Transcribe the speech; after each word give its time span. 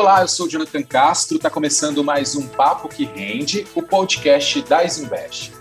Olá, 0.00 0.20
eu 0.20 0.28
sou 0.28 0.46
o 0.46 0.48
Jonathan 0.48 0.84
Castro, 0.84 1.38
está 1.38 1.50
começando 1.50 2.04
mais 2.04 2.36
um 2.36 2.46
Papo 2.46 2.88
que 2.88 3.04
Rende, 3.04 3.66
o 3.74 3.82
podcast 3.82 4.62
da 4.62 4.84
Isinvest. 4.84 5.52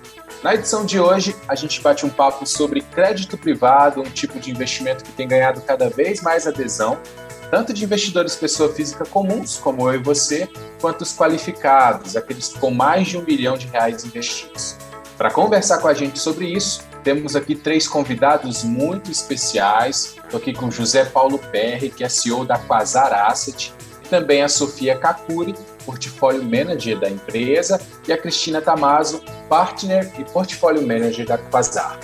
Na 0.44 0.54
edição 0.54 0.86
de 0.86 1.00
hoje, 1.00 1.36
a 1.48 1.56
gente 1.56 1.82
bate 1.82 2.06
um 2.06 2.10
papo 2.10 2.46
sobre 2.46 2.82
crédito 2.82 3.36
privado, 3.36 4.00
um 4.00 4.04
tipo 4.04 4.40
de 4.40 4.52
investimento 4.52 5.04
que 5.04 5.12
tem 5.12 5.28
ganhado 5.28 5.60
cada 5.62 5.90
vez 5.90 6.22
mais 6.22 6.46
adesão, 6.46 7.00
tanto 7.50 7.74
de 7.74 7.84
investidores 7.84 8.36
pessoa 8.36 8.72
física 8.72 9.08
comuns, 9.08 9.58
como 9.58 9.90
eu 9.90 9.96
e 9.96 10.04
você, 10.04 10.48
quanto 10.80 11.02
os 11.02 11.18
qualificados, 11.18 12.16
aqueles 12.16 12.50
com 12.50 12.70
mais 12.70 13.08
de 13.08 13.18
um 13.18 13.24
milhão 13.24 13.58
de 13.58 13.66
reais 13.66 14.06
investidos. 14.06 14.78
Para 15.18 15.32
conversar 15.32 15.80
com 15.80 15.88
a 15.88 15.96
gente 15.96 16.20
sobre 16.20 16.46
isso, 16.46 16.84
temos 17.04 17.36
aqui 17.36 17.56
três 17.56 17.88
convidados 17.88 18.64
muito 18.64 19.10
especiais. 19.10 20.16
Estou 20.24 20.40
aqui 20.40 20.54
com 20.54 20.70
José 20.70 21.06
Paulo 21.06 21.40
Perry, 21.40 21.90
que 21.90 22.04
é 22.04 22.10
CEO 22.10 22.46
da 22.46 22.60
Quasar 22.60 23.12
Asset, 23.14 23.74
também 24.08 24.42
a 24.42 24.50
Sofia 24.50 24.98
Kakuri, 24.98 25.54
Portfólio 25.86 26.44
Manager 26.44 27.00
da 27.00 27.10
empresa, 27.10 27.80
e 28.08 28.12
a 28.12 28.18
Cristina 28.18 28.62
Tamazo, 28.62 29.24
Partner 29.50 30.12
e 30.20 30.24
Portfólio 30.24 30.82
Manager 30.82 31.26
da 31.26 31.38
Quasar. 31.38 32.00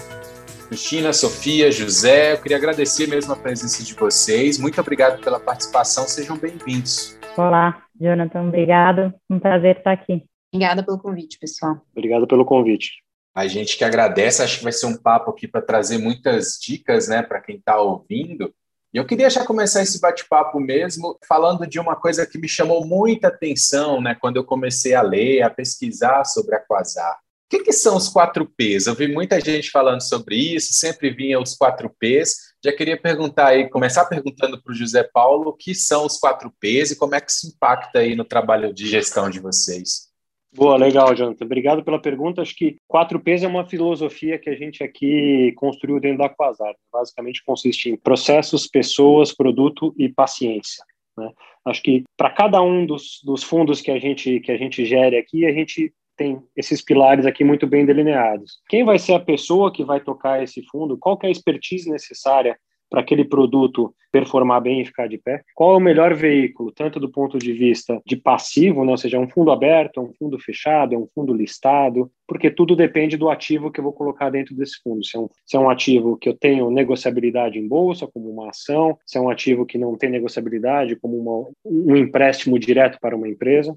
Cristina, 0.68 1.14
Sofia, 1.14 1.72
José, 1.72 2.34
eu 2.34 2.42
queria 2.42 2.58
agradecer 2.58 3.08
mesmo 3.08 3.34
a 3.34 3.36
presença 3.36 3.84
de 3.84 3.94
vocês. 3.94 4.58
Muito 4.58 4.80
obrigado 4.82 5.22
pela 5.22 5.40
participação, 5.40 6.08
sejam 6.08 6.38
bem-vindos. 6.38 7.18
Olá, 7.38 7.84
Jonathan, 8.00 8.48
obrigado. 8.48 9.14
Um 9.30 9.40
prazer 9.40 9.78
estar 9.78 9.92
aqui. 9.92 10.24
Obrigada 10.52 10.84
pelo 10.84 11.00
convite, 11.00 11.38
pessoal. 11.40 11.82
Obrigado 11.96 12.28
pelo 12.28 12.46
convite. 12.46 13.04
A 13.36 13.48
gente 13.48 13.78
que 13.78 13.84
agradece, 13.84 14.44
acho 14.44 14.60
que 14.60 14.64
vai 14.64 14.72
ser 14.72 14.86
um 14.86 14.96
papo 14.96 15.32
aqui 15.32 15.48
para 15.48 15.62
trazer 15.62 15.98
muitas 15.98 16.60
dicas 16.62 17.08
né, 17.08 17.24
para 17.24 17.42
quem 17.42 17.56
está 17.56 17.80
ouvindo. 17.80 18.54
E 18.94 18.98
eu 18.98 19.06
queria 19.06 19.28
já 19.28 19.44
começar 19.44 19.82
esse 19.82 20.00
bate-papo 20.00 20.60
mesmo 20.60 21.18
falando 21.28 21.66
de 21.66 21.80
uma 21.80 21.96
coisa 21.96 22.28
que 22.28 22.38
me 22.38 22.48
chamou 22.48 22.86
muita 22.86 23.30
atenção 23.30 24.00
né, 24.00 24.14
quando 24.14 24.38
eu 24.38 24.44
comecei 24.44 24.94
a 24.94 25.02
ler, 25.02 25.42
a 25.42 25.50
pesquisar 25.50 26.24
sobre 26.26 26.56
a 26.56 26.60
Quasar. 26.60 27.16
O 27.16 27.18
que, 27.50 27.64
que 27.64 27.74
são 27.74 27.98
os 27.98 28.08
quatro 28.08 28.48
P's? 28.56 28.86
Eu 28.86 28.94
vi 28.94 29.08
muita 29.08 29.40
gente 29.40 29.72
falando 29.72 30.02
sobre 30.02 30.36
isso, 30.36 30.74
sempre 30.74 31.10
vinha 31.10 31.40
os 31.40 31.56
quatro 31.56 31.90
P's. 32.00 32.36
Já 32.64 32.72
queria 32.72 33.00
perguntar 33.00 33.48
aí, 33.48 33.68
começar 33.68 34.06
perguntando 34.06 34.62
para 34.62 34.72
o 34.72 34.76
José 34.76 35.04
Paulo 35.04 35.50
o 35.50 35.54
que 35.54 35.74
são 35.74 36.06
os 36.06 36.18
quatro 36.20 36.54
P's 36.60 36.92
e 36.92 36.96
como 36.96 37.16
é 37.16 37.22
que 37.22 37.32
isso 37.32 37.48
impacta 37.48 38.00
aí 38.00 38.16
no 38.16 38.24
trabalho 38.24 38.72
de 38.72 38.88
gestão 38.88 39.28
de 39.28 39.40
vocês. 39.40 40.13
Boa, 40.56 40.78
legal, 40.78 41.16
Jonathan. 41.16 41.46
Obrigado 41.46 41.84
pela 41.84 42.00
pergunta. 42.00 42.42
Acho 42.42 42.56
que 42.56 42.78
4Ps 42.92 43.44
é 43.44 43.48
uma 43.48 43.66
filosofia 43.66 44.38
que 44.38 44.50
a 44.50 44.56
gente 44.56 44.84
aqui 44.84 45.52
construiu 45.56 46.00
dentro 46.00 46.20
da 46.20 46.30
Quasar. 46.30 46.76
Basicamente 46.92 47.44
consiste 47.44 47.90
em 47.90 47.98
processos, 47.98 48.68
pessoas, 48.68 49.36
produto 49.36 49.96
e 49.98 50.08
paciência. 50.08 50.86
Né? 51.18 51.32
Acho 51.66 51.82
que 51.82 52.04
para 52.16 52.30
cada 52.30 52.62
um 52.62 52.86
dos, 52.86 53.20
dos 53.24 53.44
fundos 53.44 53.82
que 53.82 53.90
a 53.90 53.98
gente 53.98 54.40
que 54.42 54.52
a 54.52 54.58
gente 54.58 54.86
gere 54.86 55.18
aqui, 55.18 55.46
a 55.46 55.52
gente 55.52 55.92
tem 56.16 56.40
esses 56.56 56.84
pilares 56.84 57.26
aqui 57.26 57.44
muito 57.44 57.66
bem 57.66 57.84
delineados. 57.84 58.60
Quem 58.70 58.84
vai 58.84 59.00
ser 59.00 59.14
a 59.14 59.20
pessoa 59.20 59.74
que 59.74 59.84
vai 59.84 60.00
tocar 60.00 60.44
esse 60.44 60.62
fundo? 60.72 60.98
Qual 60.98 61.18
é 61.24 61.28
a 61.28 61.32
expertise 61.32 61.90
necessária 61.90 62.56
para 62.94 63.02
aquele 63.02 63.26
produto 63.26 63.92
performar 64.12 64.62
bem 64.62 64.82
e 64.82 64.86
ficar 64.86 65.08
de 65.08 65.18
pé? 65.18 65.42
Qual 65.56 65.74
é 65.74 65.78
o 65.78 65.80
melhor 65.80 66.14
veículo, 66.14 66.72
tanto 66.72 67.00
do 67.00 67.10
ponto 67.10 67.40
de 67.40 67.52
vista 67.52 68.00
de 68.06 68.16
passivo, 68.16 68.86
né, 68.86 68.92
ou 68.92 68.98
seja, 68.98 69.18
um 69.18 69.28
fundo 69.28 69.50
aberto, 69.50 70.00
um 70.00 70.14
fundo 70.14 70.38
fechado, 70.38 70.96
um 70.96 71.08
fundo 71.08 71.34
listado, 71.34 72.12
porque 72.28 72.52
tudo 72.52 72.76
depende 72.76 73.18
do 73.18 73.32
ativo 73.32 73.72
que 73.72 73.80
eu 73.80 73.84
vou 73.84 73.94
colocar 73.94 74.30
dentro 74.30 74.56
desse 74.56 74.80
fundo. 74.84 75.04
Se 75.04 75.18
é 75.18 75.20
um, 75.20 75.28
se 75.44 75.58
é 75.58 75.60
um 75.60 75.72
ativo 75.72 76.16
que 76.18 76.30
eu 76.30 76.36
tenho 76.36 76.70
negociabilidade 76.70 77.58
em 77.58 77.68
bolsa, 77.68 78.06
como 78.06 78.30
uma 78.30 78.52
ação, 78.52 78.96
se 79.08 79.18
é 79.18 79.22
um 79.22 79.32
ativo 79.32 79.66
que 79.66 79.80
não 79.80 79.98
tem 79.98 80.12
negociabilidade, 80.12 80.96
como 80.96 81.18
uma, 81.18 81.50
um 81.66 81.96
empréstimo 81.96 82.60
direto 82.60 83.00
para 83.02 83.16
uma 83.16 83.28
empresa. 83.28 83.76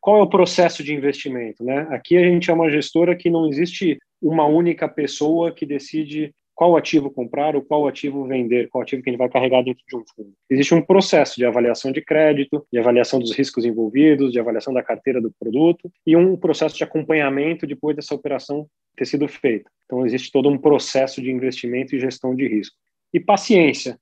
Qual 0.00 0.20
é 0.20 0.22
o 0.22 0.30
processo 0.30 0.84
de 0.84 0.94
investimento? 0.94 1.64
Né? 1.64 1.84
Aqui 1.90 2.16
a 2.16 2.22
gente 2.22 2.48
é 2.48 2.54
uma 2.54 2.70
gestora 2.70 3.16
que 3.16 3.28
não 3.28 3.48
existe 3.48 3.98
uma 4.22 4.46
única 4.46 4.88
pessoa 4.88 5.50
que 5.50 5.66
decide 5.66 6.32
qual 6.60 6.76
ativo 6.76 7.10
comprar 7.10 7.56
ou 7.56 7.62
qual 7.62 7.88
ativo 7.88 8.26
vender, 8.26 8.68
qual 8.68 8.82
ativo 8.82 9.02
que 9.02 9.08
a 9.08 9.12
gente 9.12 9.18
vai 9.18 9.30
carregar 9.30 9.62
dentro 9.62 9.82
de 9.88 9.96
um 9.96 10.04
fundo. 10.14 10.34
Existe 10.50 10.74
um 10.74 10.82
processo 10.82 11.36
de 11.36 11.46
avaliação 11.46 11.90
de 11.90 12.02
crédito, 12.02 12.66
de 12.70 12.78
avaliação 12.78 13.18
dos 13.18 13.32
riscos 13.32 13.64
envolvidos, 13.64 14.30
de 14.30 14.38
avaliação 14.38 14.74
da 14.74 14.82
carteira 14.82 15.22
do 15.22 15.32
produto 15.40 15.90
e 16.06 16.14
um 16.14 16.36
processo 16.36 16.76
de 16.76 16.84
acompanhamento 16.84 17.66
depois 17.66 17.96
dessa 17.96 18.14
operação 18.14 18.68
ter 18.94 19.06
sido 19.06 19.26
feita. 19.26 19.70
Então, 19.86 20.04
existe 20.04 20.30
todo 20.30 20.50
um 20.50 20.58
processo 20.58 21.22
de 21.22 21.30
investimento 21.30 21.96
e 21.96 21.98
gestão 21.98 22.34
de 22.34 22.46
risco. 22.46 22.76
E 23.10 23.18
paciência, 23.18 23.98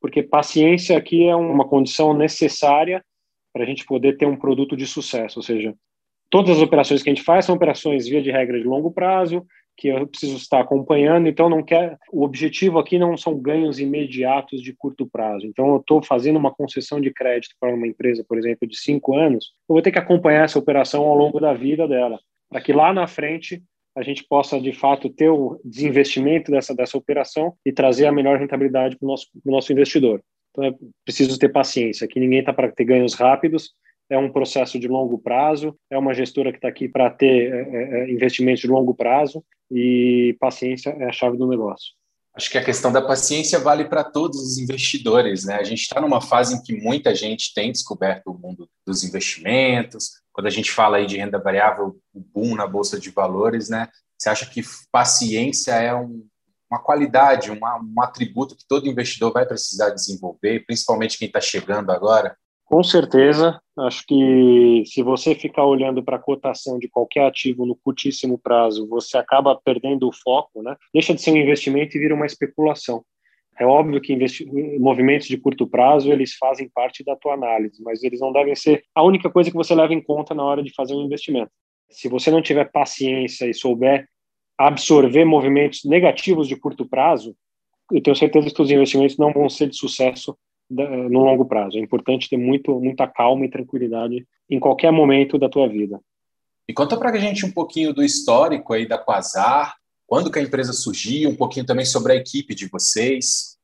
porque 0.00 0.20
paciência 0.20 0.98
aqui 0.98 1.28
é 1.28 1.36
uma 1.36 1.64
condição 1.64 2.12
necessária 2.12 3.04
para 3.52 3.62
a 3.62 3.66
gente 3.66 3.84
poder 3.84 4.16
ter 4.16 4.26
um 4.26 4.36
produto 4.36 4.76
de 4.76 4.84
sucesso, 4.84 5.38
ou 5.38 5.44
seja, 5.44 5.76
todas 6.28 6.56
as 6.56 6.62
operações 6.62 7.04
que 7.04 7.08
a 7.08 7.14
gente 7.14 7.24
faz 7.24 7.44
são 7.44 7.54
operações 7.54 8.08
via 8.08 8.20
de 8.20 8.32
regra 8.32 8.58
de 8.58 8.66
longo 8.66 8.90
prazo, 8.90 9.46
que 9.80 9.88
eu 9.88 10.06
preciso 10.06 10.36
estar 10.36 10.60
acompanhando, 10.60 11.26
então 11.26 11.48
não 11.48 11.62
quer. 11.62 11.96
O 12.12 12.22
objetivo 12.22 12.78
aqui 12.78 12.98
não 12.98 13.16
são 13.16 13.40
ganhos 13.40 13.80
imediatos 13.80 14.60
de 14.60 14.74
curto 14.74 15.08
prazo. 15.08 15.46
Então, 15.46 15.70
eu 15.70 15.78
estou 15.78 16.02
fazendo 16.02 16.38
uma 16.38 16.52
concessão 16.52 17.00
de 17.00 17.10
crédito 17.10 17.54
para 17.58 17.74
uma 17.74 17.86
empresa, 17.86 18.22
por 18.28 18.36
exemplo, 18.36 18.68
de 18.68 18.76
cinco 18.76 19.16
anos, 19.16 19.54
eu 19.66 19.72
vou 19.72 19.80
ter 19.80 19.90
que 19.90 19.98
acompanhar 19.98 20.44
essa 20.44 20.58
operação 20.58 21.04
ao 21.04 21.14
longo 21.14 21.40
da 21.40 21.54
vida 21.54 21.88
dela, 21.88 22.20
para 22.50 22.60
que 22.60 22.74
lá 22.74 22.92
na 22.92 23.06
frente 23.06 23.62
a 23.96 24.02
gente 24.02 24.22
possa 24.28 24.60
de 24.60 24.72
fato 24.72 25.08
ter 25.08 25.30
o 25.30 25.58
desinvestimento 25.64 26.50
dessa 26.50 26.74
dessa 26.74 26.98
operação 26.98 27.54
e 27.64 27.72
trazer 27.72 28.06
a 28.06 28.12
melhor 28.12 28.38
rentabilidade 28.38 28.98
para 28.98 29.06
o 29.06 29.08
nosso, 29.08 29.26
nosso 29.44 29.72
investidor. 29.72 30.22
Então, 30.50 30.64
é 30.64 30.74
preciso 31.04 31.38
ter 31.38 31.48
paciência. 31.48 32.04
Aqui 32.04 32.20
ninguém 32.20 32.40
está 32.40 32.52
para 32.52 32.70
ter 32.70 32.84
ganhos 32.84 33.14
rápidos 33.14 33.70
é 34.10 34.18
um 34.18 34.30
processo 34.30 34.78
de 34.78 34.88
longo 34.88 35.16
prazo, 35.16 35.74
é 35.88 35.96
uma 35.96 36.12
gestora 36.12 36.50
que 36.50 36.58
está 36.58 36.68
aqui 36.68 36.88
para 36.88 37.08
ter 37.08 37.52
é, 37.52 37.60
é, 37.60 38.00
é, 38.00 38.10
investimentos 38.10 38.60
de 38.60 38.66
longo 38.66 38.92
prazo 38.92 39.42
e 39.70 40.36
paciência 40.40 40.90
é 40.90 41.04
a 41.04 41.12
chave 41.12 41.38
do 41.38 41.46
negócio. 41.46 41.92
Acho 42.34 42.50
que 42.50 42.58
a 42.58 42.64
questão 42.64 42.92
da 42.92 43.02
paciência 43.02 43.58
vale 43.58 43.84
para 43.84 44.04
todos 44.04 44.40
os 44.40 44.58
investidores, 44.58 45.44
né? 45.44 45.56
A 45.56 45.64
gente 45.64 45.80
está 45.80 46.00
numa 46.00 46.20
fase 46.20 46.54
em 46.54 46.62
que 46.62 46.72
muita 46.72 47.14
gente 47.14 47.52
tem 47.54 47.72
descoberto 47.72 48.28
o 48.28 48.38
mundo 48.38 48.68
dos 48.86 49.02
investimentos. 49.02 50.10
Quando 50.32 50.46
a 50.46 50.50
gente 50.50 50.70
fala 50.70 50.98
aí 50.98 51.06
de 51.06 51.16
renda 51.16 51.38
variável, 51.38 51.96
o 52.14 52.20
boom 52.20 52.54
na 52.54 52.66
bolsa 52.66 53.00
de 53.00 53.10
valores, 53.10 53.68
né? 53.68 53.88
Você 54.16 54.28
acha 54.28 54.46
que 54.46 54.62
paciência 54.92 55.72
é 55.72 55.94
um, 55.94 56.24
uma 56.70 56.80
qualidade, 56.80 57.50
uma, 57.50 57.80
um 57.80 58.00
atributo 58.00 58.56
que 58.56 58.66
todo 58.66 58.88
investidor 58.88 59.32
vai 59.32 59.44
precisar 59.44 59.90
desenvolver, 59.90 60.64
principalmente 60.66 61.18
quem 61.18 61.26
está 61.26 61.40
chegando 61.40 61.90
agora? 61.90 62.36
Com 62.70 62.84
certeza, 62.84 63.60
acho 63.80 64.06
que 64.06 64.84
se 64.86 65.02
você 65.02 65.34
ficar 65.34 65.64
olhando 65.64 66.04
para 66.04 66.14
a 66.14 66.20
cotação 66.20 66.78
de 66.78 66.88
qualquer 66.88 67.26
ativo 67.26 67.66
no 67.66 67.74
curtíssimo 67.74 68.38
prazo, 68.38 68.86
você 68.86 69.18
acaba 69.18 69.60
perdendo 69.60 70.06
o 70.06 70.12
foco, 70.12 70.62
né? 70.62 70.76
Deixa 70.94 71.12
de 71.12 71.20
ser 71.20 71.32
um 71.32 71.36
investimento 71.36 71.96
e 71.96 72.00
vira 72.00 72.14
uma 72.14 72.26
especulação. 72.26 73.04
É 73.58 73.66
óbvio 73.66 74.00
que 74.00 74.16
movimentos 74.78 75.26
de 75.26 75.36
curto 75.36 75.66
prazo 75.66 76.12
eles 76.12 76.36
fazem 76.36 76.70
parte 76.72 77.02
da 77.02 77.16
tua 77.16 77.34
análise, 77.34 77.82
mas 77.82 78.04
eles 78.04 78.20
não 78.20 78.32
devem 78.32 78.54
ser 78.54 78.84
a 78.94 79.02
única 79.02 79.28
coisa 79.28 79.50
que 79.50 79.56
você 79.56 79.74
leva 79.74 79.92
em 79.92 80.00
conta 80.00 80.32
na 80.32 80.44
hora 80.44 80.62
de 80.62 80.72
fazer 80.72 80.94
um 80.94 81.02
investimento. 81.02 81.50
Se 81.90 82.08
você 82.08 82.30
não 82.30 82.40
tiver 82.40 82.70
paciência 82.70 83.46
e 83.46 83.52
souber 83.52 84.06
absorver 84.56 85.24
movimentos 85.24 85.80
negativos 85.84 86.46
de 86.46 86.54
curto 86.54 86.88
prazo, 86.88 87.34
eu 87.90 88.00
tenho 88.00 88.14
certeza 88.14 88.48
que 88.48 88.62
os 88.62 88.70
investimentos 88.70 89.18
não 89.18 89.32
vão 89.32 89.48
ser 89.48 89.66
de 89.66 89.76
sucesso 89.76 90.38
no 90.70 91.20
longo 91.20 91.44
prazo. 91.44 91.76
É 91.76 91.80
importante 91.80 92.28
ter 92.28 92.36
muito, 92.36 92.78
muita 92.78 93.06
calma 93.06 93.44
e 93.44 93.50
tranquilidade 93.50 94.26
em 94.48 94.60
qualquer 94.60 94.92
momento 94.92 95.38
da 95.38 95.48
tua 95.48 95.68
vida. 95.68 96.00
E 96.68 96.72
conta 96.72 96.96
para 96.96 97.10
a 97.10 97.18
gente 97.18 97.44
um 97.44 97.50
pouquinho 97.50 97.92
do 97.92 98.02
histórico 98.02 98.72
aí 98.72 98.86
da 98.86 98.96
Quasar, 98.96 99.74
quando 100.06 100.30
que 100.30 100.38
a 100.38 100.42
empresa 100.42 100.72
surgiu, 100.72 101.30
um 101.30 101.36
pouquinho 101.36 101.66
também 101.66 101.84
sobre 101.84 102.12
a 102.12 102.16
equipe 102.16 102.54
de 102.54 102.68
vocês. 102.68 103.56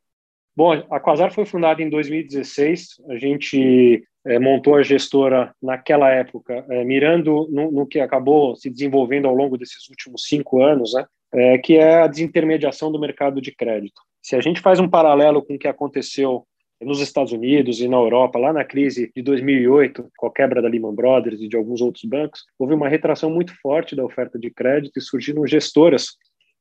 Bom, 0.56 0.72
a 0.72 0.98
Quasar 0.98 1.32
foi 1.32 1.44
fundada 1.44 1.82
em 1.82 1.88
2016. 1.88 3.00
A 3.08 3.16
gente 3.16 4.02
é, 4.24 4.38
montou 4.38 4.74
a 4.74 4.82
gestora 4.82 5.54
naquela 5.62 6.10
época, 6.10 6.64
é, 6.68 6.84
mirando 6.84 7.48
no, 7.50 7.70
no, 7.70 7.86
que 7.86 8.00
acabou 8.00 8.56
se 8.56 8.68
desenvolvendo 8.68 9.28
ao 9.28 9.34
longo 9.34 9.56
desses 9.56 9.88
últimos 9.88 10.24
cinco 10.24 10.62
anos, 10.62 10.94
né, 10.94 11.04
é, 11.32 11.58
que 11.58 11.76
é 11.76 12.02
a 12.02 12.06
desintermediação 12.06 12.90
do 12.90 12.98
mercado 12.98 13.40
de 13.40 13.54
crédito. 13.54 14.00
Se 14.20 14.34
a 14.34 14.40
gente 14.40 14.60
faz 14.60 14.80
um 14.80 14.88
paralelo 14.88 15.44
com 15.44 15.54
o 15.54 15.58
que 15.58 15.68
aconteceu 15.68 16.44
nos 16.80 17.00
Estados 17.00 17.32
Unidos 17.32 17.80
e 17.80 17.88
na 17.88 17.96
Europa, 17.96 18.38
lá 18.38 18.52
na 18.52 18.64
crise 18.64 19.10
de 19.14 19.22
2008, 19.22 20.10
com 20.16 20.26
a 20.26 20.32
quebra 20.32 20.60
da 20.60 20.68
Lehman 20.68 20.94
Brothers 20.94 21.40
e 21.40 21.48
de 21.48 21.56
alguns 21.56 21.80
outros 21.80 22.04
bancos, 22.04 22.44
houve 22.58 22.74
uma 22.74 22.88
retração 22.88 23.30
muito 23.30 23.54
forte 23.60 23.96
da 23.96 24.04
oferta 24.04 24.38
de 24.38 24.50
crédito 24.50 24.98
e 24.98 25.02
surgiram 25.02 25.46
gestoras 25.46 26.16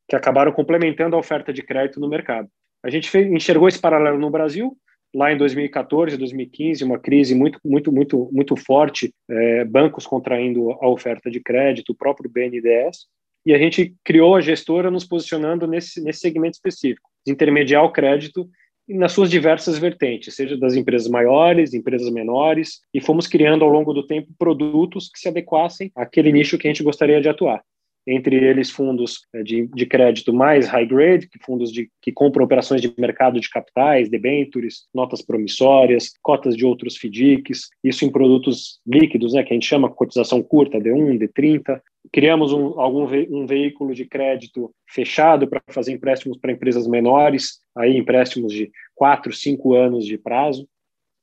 que 0.08 0.16
acabaram 0.16 0.52
complementando 0.52 1.16
a 1.16 1.20
oferta 1.20 1.52
de 1.52 1.62
crédito 1.62 2.00
no 2.00 2.08
mercado. 2.08 2.48
A 2.84 2.90
gente 2.90 3.10
fez, 3.10 3.30
enxergou 3.30 3.68
esse 3.68 3.80
paralelo 3.80 4.20
no 4.20 4.30
Brasil, 4.30 4.78
lá 5.14 5.32
em 5.32 5.38
2014, 5.38 6.18
2015, 6.18 6.84
uma 6.84 7.00
crise 7.00 7.34
muito, 7.34 7.60
muito, 7.64 7.92
muito, 7.92 8.30
muito 8.32 8.56
forte, 8.56 9.14
é, 9.30 9.66
bancos 9.66 10.06
contraindo 10.06 10.72
a 10.72 10.88
oferta 10.88 11.32
de 11.32 11.40
crédito, 11.40 11.92
o 11.92 11.96
próprio 11.96 12.30
BNDES, 12.30 13.08
e 13.46 13.54
a 13.54 13.58
gente 13.58 13.96
criou 14.04 14.36
a 14.36 14.42
gestora 14.42 14.90
nos 14.92 15.06
posicionando 15.06 15.68
nesse, 15.68 16.02
nesse 16.02 16.20
segmento 16.20 16.56
específico, 16.56 17.10
intermediar 17.28 17.84
o 17.84 17.92
crédito 17.92 18.50
nas 18.88 19.12
suas 19.12 19.30
diversas 19.30 19.78
vertentes, 19.78 20.36
seja 20.36 20.58
das 20.58 20.76
empresas 20.76 21.08
maiores, 21.08 21.74
empresas 21.74 22.12
menores, 22.12 22.82
e 22.94 23.02
fomos 23.02 23.28
criando 23.28 23.64
ao 23.64 23.72
longo 23.72 23.94
do 23.94 24.06
tempo 24.06 24.30
produtos 24.38 25.10
que 25.10 25.20
se 25.20 25.28
adequassem 25.28 25.92
àquele 25.96 26.32
nicho 26.32 26.58
que 26.58 26.68
a 26.68 26.72
gente 26.72 26.84
gostaria 26.84 27.20
de 27.20 27.30
atuar 27.30 27.64
entre 28.08 28.36
eles 28.36 28.70
fundos 28.70 29.22
eh, 29.34 29.44
de, 29.44 29.68
de 29.68 29.86
crédito 29.86 30.32
mais 30.34 30.68
high 30.68 30.86
grade, 30.86 31.28
fundos 31.44 31.72
de, 31.72 31.90
que 32.02 32.12
compram 32.12 32.46
operações 32.46 32.82
de 32.82 32.94
mercado 32.98 33.40
de 33.40 33.50
capitais, 33.50 34.10
debentures, 34.10 34.86
notas 34.94 35.22
promissórias, 35.22 36.14
cotas 36.22 36.56
de 36.56 36.66
outros 36.66 36.98
FDICs, 36.98 37.70
isso 37.84 38.06
em 38.06 38.12
produtos 38.12 38.80
líquidos, 38.86 39.34
né, 39.34 39.44
que 39.44 39.54
a 39.54 39.56
gente 39.56 39.68
chama 39.68 39.90
cotização 39.90 40.44
curta, 40.44 40.80
D1, 40.80 41.18
D30. 41.18 41.82
Criamos 42.16 42.54
um, 42.54 42.80
algum 42.80 43.06
ve 43.06 43.28
um 43.30 43.46
veículo 43.46 43.94
de 43.94 44.06
crédito 44.06 44.74
fechado 44.88 45.50
para 45.50 45.62
fazer 45.70 45.92
empréstimos 45.92 46.38
para 46.38 46.54
empresas 46.54 46.88
menores, 46.88 47.60
aí 47.76 47.98
empréstimos 47.98 48.54
de 48.54 48.72
4, 48.96 49.34
5 49.34 49.74
anos 49.74 50.06
de 50.06 50.18
prazo, 50.18 50.66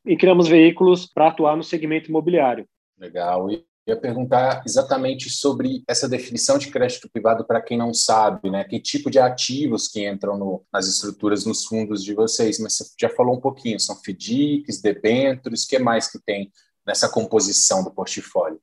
e 0.05 0.19
criamos 0.19 0.49
veículos 0.49 1.07
para 1.07 1.29
atuar 1.29 1.57
no 1.57 1.63
segmento 1.65 2.11
imobiliário. 2.11 2.69
Legal. 2.99 3.51
E 3.51 3.65
ia 3.87 3.97
perguntar 3.97 4.63
exatamente 4.67 5.31
sobre 5.31 5.83
essa 5.89 6.07
definição 6.07 6.59
de 6.59 6.71
crédito 6.71 7.09
privado 7.11 7.47
para 7.47 7.63
quem 7.63 7.79
não 7.79 7.95
sabe, 7.95 8.51
né? 8.51 8.63
Que 8.63 8.79
tipo 8.79 9.11
de 9.11 9.19
ativos 9.19 9.89
que 9.89 10.07
entram 10.07 10.37
no, 10.37 10.63
nas 10.71 10.87
estruturas, 10.87 11.47
nos 11.47 11.65
fundos 11.65 12.05
de 12.05 12.13
vocês? 12.13 12.59
Mas 12.59 12.77
você 12.77 12.85
já 13.01 13.09
falou 13.09 13.35
um 13.35 13.41
pouquinho, 13.41 13.81
são 13.81 13.97
FDICs, 13.97 14.83
debêntures, 14.83 15.65
o 15.65 15.69
que 15.69 15.79
mais 15.79 16.13
que 16.13 16.19
tem 16.23 16.53
nessa 16.87 17.09
composição 17.09 17.83
do 17.83 17.91
portfólio? 17.91 18.61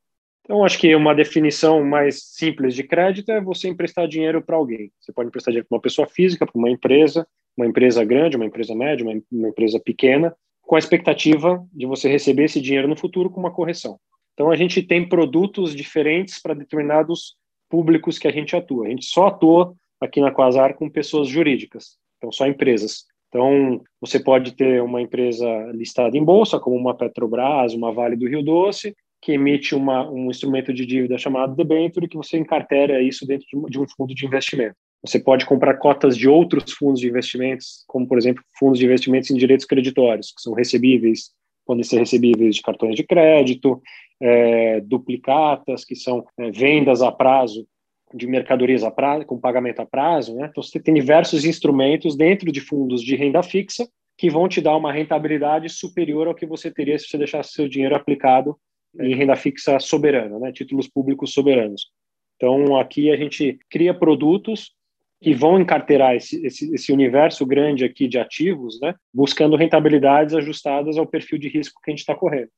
Então, 0.49 0.65
acho 0.65 0.79
que 0.79 0.95
uma 0.95 1.13
definição 1.13 1.85
mais 1.85 2.23
simples 2.23 2.73
de 2.73 2.81
crédito 2.81 3.31
é 3.31 3.39
você 3.39 3.67
emprestar 3.67 4.07
dinheiro 4.07 4.41
para 4.41 4.55
alguém. 4.55 4.91
Você 4.99 5.13
pode 5.13 5.27
emprestar 5.27 5.51
dinheiro 5.51 5.67
para 5.69 5.75
uma 5.75 5.81
pessoa 5.81 6.07
física, 6.07 6.43
para 6.43 6.57
uma 6.57 6.71
empresa, 6.71 7.27
uma 7.55 7.67
empresa 7.67 8.03
grande, 8.03 8.35
uma 8.35 8.47
empresa 8.47 8.73
média, 8.73 9.05
uma, 9.05 9.21
uma 9.31 9.49
empresa 9.49 9.79
pequena, 9.79 10.35
com 10.63 10.75
a 10.75 10.79
expectativa 10.79 11.63
de 11.71 11.85
você 11.85 12.09
receber 12.09 12.45
esse 12.45 12.59
dinheiro 12.59 12.87
no 12.87 12.95
futuro 12.95 13.29
com 13.29 13.39
uma 13.39 13.51
correção. 13.51 13.99
Então, 14.33 14.49
a 14.49 14.55
gente 14.55 14.81
tem 14.81 15.07
produtos 15.07 15.75
diferentes 15.75 16.41
para 16.41 16.55
determinados 16.55 17.35
públicos 17.69 18.17
que 18.17 18.27
a 18.27 18.31
gente 18.31 18.55
atua. 18.55 18.87
A 18.87 18.89
gente 18.89 19.05
só 19.05 19.27
atua 19.27 19.75
aqui 20.01 20.19
na 20.19 20.31
Quasar 20.31 20.73
com 20.73 20.89
pessoas 20.89 21.27
jurídicas, 21.27 21.99
então 22.17 22.31
só 22.31 22.47
empresas. 22.47 23.05
Então, 23.27 23.83
você 24.01 24.19
pode 24.19 24.55
ter 24.55 24.81
uma 24.81 24.99
empresa 24.99 25.47
listada 25.75 26.17
em 26.17 26.23
bolsa, 26.23 26.59
como 26.59 26.75
uma 26.75 26.97
Petrobras, 26.97 27.75
uma 27.75 27.91
Vale 27.91 28.15
do 28.15 28.27
Rio 28.27 28.41
Doce, 28.41 28.95
que 29.21 29.33
emite 29.33 29.75
uma, 29.75 30.09
um 30.09 30.29
instrumento 30.29 30.73
de 30.73 30.85
dívida 30.85 31.17
chamado 31.17 31.55
debenture, 31.55 32.07
que 32.07 32.17
você 32.17 32.37
encartera 32.37 33.01
isso 33.01 33.25
dentro 33.27 33.45
de 33.69 33.79
um 33.79 33.85
fundo 33.87 34.13
de 34.15 34.25
investimento. 34.25 34.75
Você 35.05 35.19
pode 35.19 35.45
comprar 35.45 35.77
cotas 35.77 36.17
de 36.17 36.27
outros 36.27 36.73
fundos 36.73 36.99
de 36.99 37.07
investimentos, 37.07 37.83
como, 37.87 38.07
por 38.07 38.17
exemplo, 38.17 38.43
fundos 38.57 38.79
de 38.79 38.85
investimentos 38.85 39.31
em 39.31 39.37
direitos 39.37 39.65
creditórios, 39.65 40.33
que 40.35 40.41
são 40.41 40.53
recebíveis, 40.53 41.31
podem 41.65 41.83
ser 41.83 41.99
recebíveis 41.99 42.55
de 42.55 42.61
cartões 42.61 42.95
de 42.95 43.03
crédito, 43.03 43.81
é, 44.21 44.81
duplicatas, 44.81 45.85
que 45.85 45.95
são 45.95 46.25
é, 46.37 46.51
vendas 46.51 47.01
a 47.01 47.11
prazo 47.11 47.65
de 48.13 48.25
mercadorias 48.25 48.83
a 48.83 48.91
prazo, 48.91 49.25
com 49.25 49.39
pagamento 49.39 49.81
a 49.81 49.85
prazo. 49.85 50.35
Né? 50.35 50.47
Então, 50.49 50.63
você 50.63 50.79
tem 50.79 50.93
diversos 50.93 51.45
instrumentos 51.45 52.17
dentro 52.17 52.51
de 52.51 52.59
fundos 52.59 53.01
de 53.01 53.15
renda 53.15 53.43
fixa 53.43 53.87
que 54.17 54.29
vão 54.29 54.49
te 54.49 54.59
dar 54.59 54.75
uma 54.75 54.91
rentabilidade 54.91 55.69
superior 55.69 56.27
ao 56.27 56.35
que 56.35 56.45
você 56.45 56.69
teria 56.69 56.97
se 56.97 57.07
você 57.07 57.17
deixasse 57.17 57.53
seu 57.53 57.69
dinheiro 57.69 57.95
aplicado 57.95 58.57
em 58.99 59.15
renda 59.15 59.35
fixa 59.35 59.79
soberana, 59.79 60.39
né? 60.39 60.51
títulos 60.51 60.87
públicos 60.87 61.33
soberanos. 61.33 61.91
Então, 62.35 62.77
aqui 62.77 63.11
a 63.11 63.17
gente 63.17 63.59
cria 63.69 63.93
produtos 63.93 64.73
que 65.21 65.33
vão 65.33 65.59
encarteirar 65.59 66.15
esse, 66.15 66.43
esse, 66.45 66.73
esse, 66.73 66.91
universo 66.93 67.45
grande 67.45 67.83
aqui 67.83 68.07
de 68.07 68.17
ativos, 68.17 68.79
né? 68.79 68.95
buscando 69.13 69.57
rentabilidades 69.57 70.33
ajustadas 70.33 70.97
ao 70.97 71.05
perfil 71.05 71.37
de 71.37 71.49
risco 71.49 71.81
que 71.83 71.91
a 71.91 71.93
gente 71.93 71.99
está 71.99 72.15
correndo. 72.15 72.49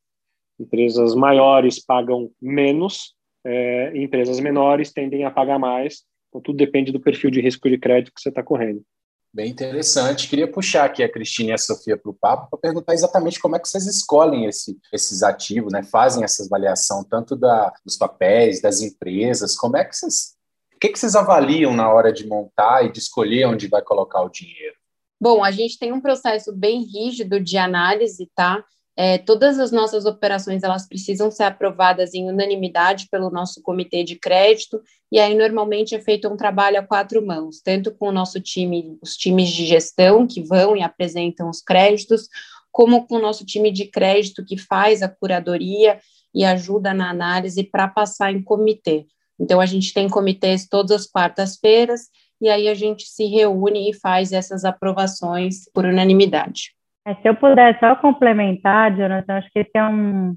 Empresas 0.60 1.16
maiores 1.16 1.84
pagam 1.84 2.30
menos, 2.40 3.16
é, 3.44 3.92
empresas 3.98 4.40
menores 4.40 4.94
tendem 4.94 5.26
a 5.26 5.32
pagar 5.32 5.58
mais. 5.58 6.04
Então, 6.30 6.40
tudo 6.40 6.58
depende 6.58 6.92
do 6.92 7.00
perfil 7.00 7.32
de 7.32 7.42
risco 7.42 7.68
de 7.68 7.80
crédito 7.80 8.14
que 8.14 8.22
você 8.22 8.30
está 8.30 8.44
correndo. 8.44 8.84
Bem 9.34 9.50
interessante. 9.50 10.28
Queria 10.28 10.52
puxar 10.52 10.84
aqui 10.84 11.02
a 11.02 11.12
Cristina 11.12 11.52
e 11.52 11.54
a 11.54 11.58
Sofia 11.58 11.98
para 11.98 12.12
o 12.12 12.14
papo 12.14 12.50
para 12.50 12.60
perguntar 12.60 12.94
exatamente 12.94 13.40
como 13.40 13.56
é 13.56 13.60
que 13.60 13.68
vocês 13.68 13.88
escolhem 13.88 14.46
esse, 14.46 14.78
esses 14.92 15.24
ativos, 15.24 15.72
né? 15.72 15.84
fazem 15.84 16.24
essa 16.24 16.44
avaliação 16.44 17.02
tanto 17.02 17.36
da, 17.36 17.72
dos 17.86 17.96
papéis, 17.96 18.62
das 18.62 18.82
empresas. 18.82 19.56
Como 19.56 19.78
é 19.78 19.86
que 19.86 19.96
vocês. 19.96 20.36
O 20.76 20.80
que, 20.82 20.90
que 20.90 21.00
vocês 21.00 21.16
avaliam 21.16 21.74
na 21.74 21.94
hora 21.94 22.12
de 22.12 22.28
montar 22.28 22.84
e 22.84 22.92
de 22.92 23.00
escolher 23.00 23.46
onde 23.46 23.68
vai 23.68 23.82
colocar 23.82 24.22
o 24.22 24.30
dinheiro? 24.30 24.76
Bom, 25.22 25.44
a 25.44 25.52
gente 25.52 25.78
tem 25.78 25.94
um 25.94 26.02
processo 26.02 26.52
bem 26.52 26.82
rígido 26.84 27.40
de 27.40 27.58
análise, 27.58 28.30
tá? 28.36 28.66
É, 28.96 29.18
todas 29.18 29.58
as 29.58 29.72
nossas 29.72 30.06
operações 30.06 30.64
elas 30.64 30.88
precisam 30.88 31.32
ser 31.32 31.44
aprovadas 31.44 32.14
em 32.14 32.30
unanimidade 32.30 33.08
pelo 33.10 33.30
nosso 33.30 33.62
comitê 33.62 34.04
de 34.04 34.18
crédito 34.18 34.82
e 35.10 35.18
aí 35.18 35.34
normalmente 35.34 35.96
é 35.96 36.02
feito 36.02 36.28
um 36.28 36.36
trabalho 36.36 36.80
a 36.80 36.84
quatro 36.84 37.26
mãos, 37.26 37.62
tanto 37.62 37.92
com 37.92 38.10
o 38.10 38.12
nosso 38.12 38.42
time, 38.42 38.98
os 39.02 39.16
times 39.16 39.50
de 39.50 39.66
gestão 39.66 40.28
que 40.28 40.42
vão 40.42 40.76
e 40.76 40.84
apresentam 40.84 41.50
os 41.50 41.62
créditos, 41.62 42.28
como 42.70 43.08
com 43.08 43.16
o 43.16 43.22
nosso 43.22 43.46
time 43.46 43.72
de 43.72 43.86
crédito 43.86 44.44
que 44.44 44.58
faz 44.58 45.02
a 45.02 45.08
curadoria 45.08 46.00
e 46.34 46.44
ajuda 46.44 46.94
na 46.94 47.10
análise 47.10 47.64
para 47.64 47.88
passar 47.88 48.34
em 48.34 48.42
comitê. 48.42 49.06
Então 49.40 49.60
a 49.60 49.66
gente 49.66 49.94
tem 49.94 50.10
comitês 50.10 50.68
todas 50.68 50.92
as 50.92 51.08
quartas-feiras 51.08 52.10
e 52.42 52.50
aí 52.50 52.68
a 52.68 52.74
gente 52.74 53.06
se 53.06 53.26
reúne 53.26 53.90
e 53.90 53.94
faz 53.94 54.32
essas 54.32 54.66
aprovações 54.66 55.70
por 55.74 55.86
unanimidade. 55.86 56.74
É, 57.06 57.16
se 57.16 57.28
eu 57.28 57.36
puder 57.36 57.80
só 57.80 57.96
complementar, 57.96 58.96
Jonathan, 58.96 59.38
acho 59.38 59.50
que 59.52 59.60
esse 59.60 59.72
é 59.74 59.84
um, 59.84 60.36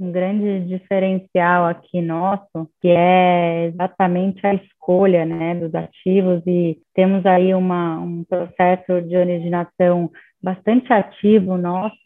um 0.00 0.12
grande 0.12 0.60
diferencial 0.66 1.66
aqui 1.66 2.00
nosso, 2.00 2.70
que 2.80 2.88
é 2.88 3.66
exatamente 3.66 4.46
a 4.46 4.54
escolha 4.54 5.26
né, 5.26 5.54
dos 5.54 5.74
ativos, 5.74 6.42
e 6.46 6.78
temos 6.94 7.24
aí 7.26 7.54
uma, 7.54 7.98
um 7.98 8.24
processo 8.24 9.02
de 9.02 9.16
originação 9.16 10.10
bastante 10.42 10.90
ativo 10.90 11.58
nosso, 11.58 11.96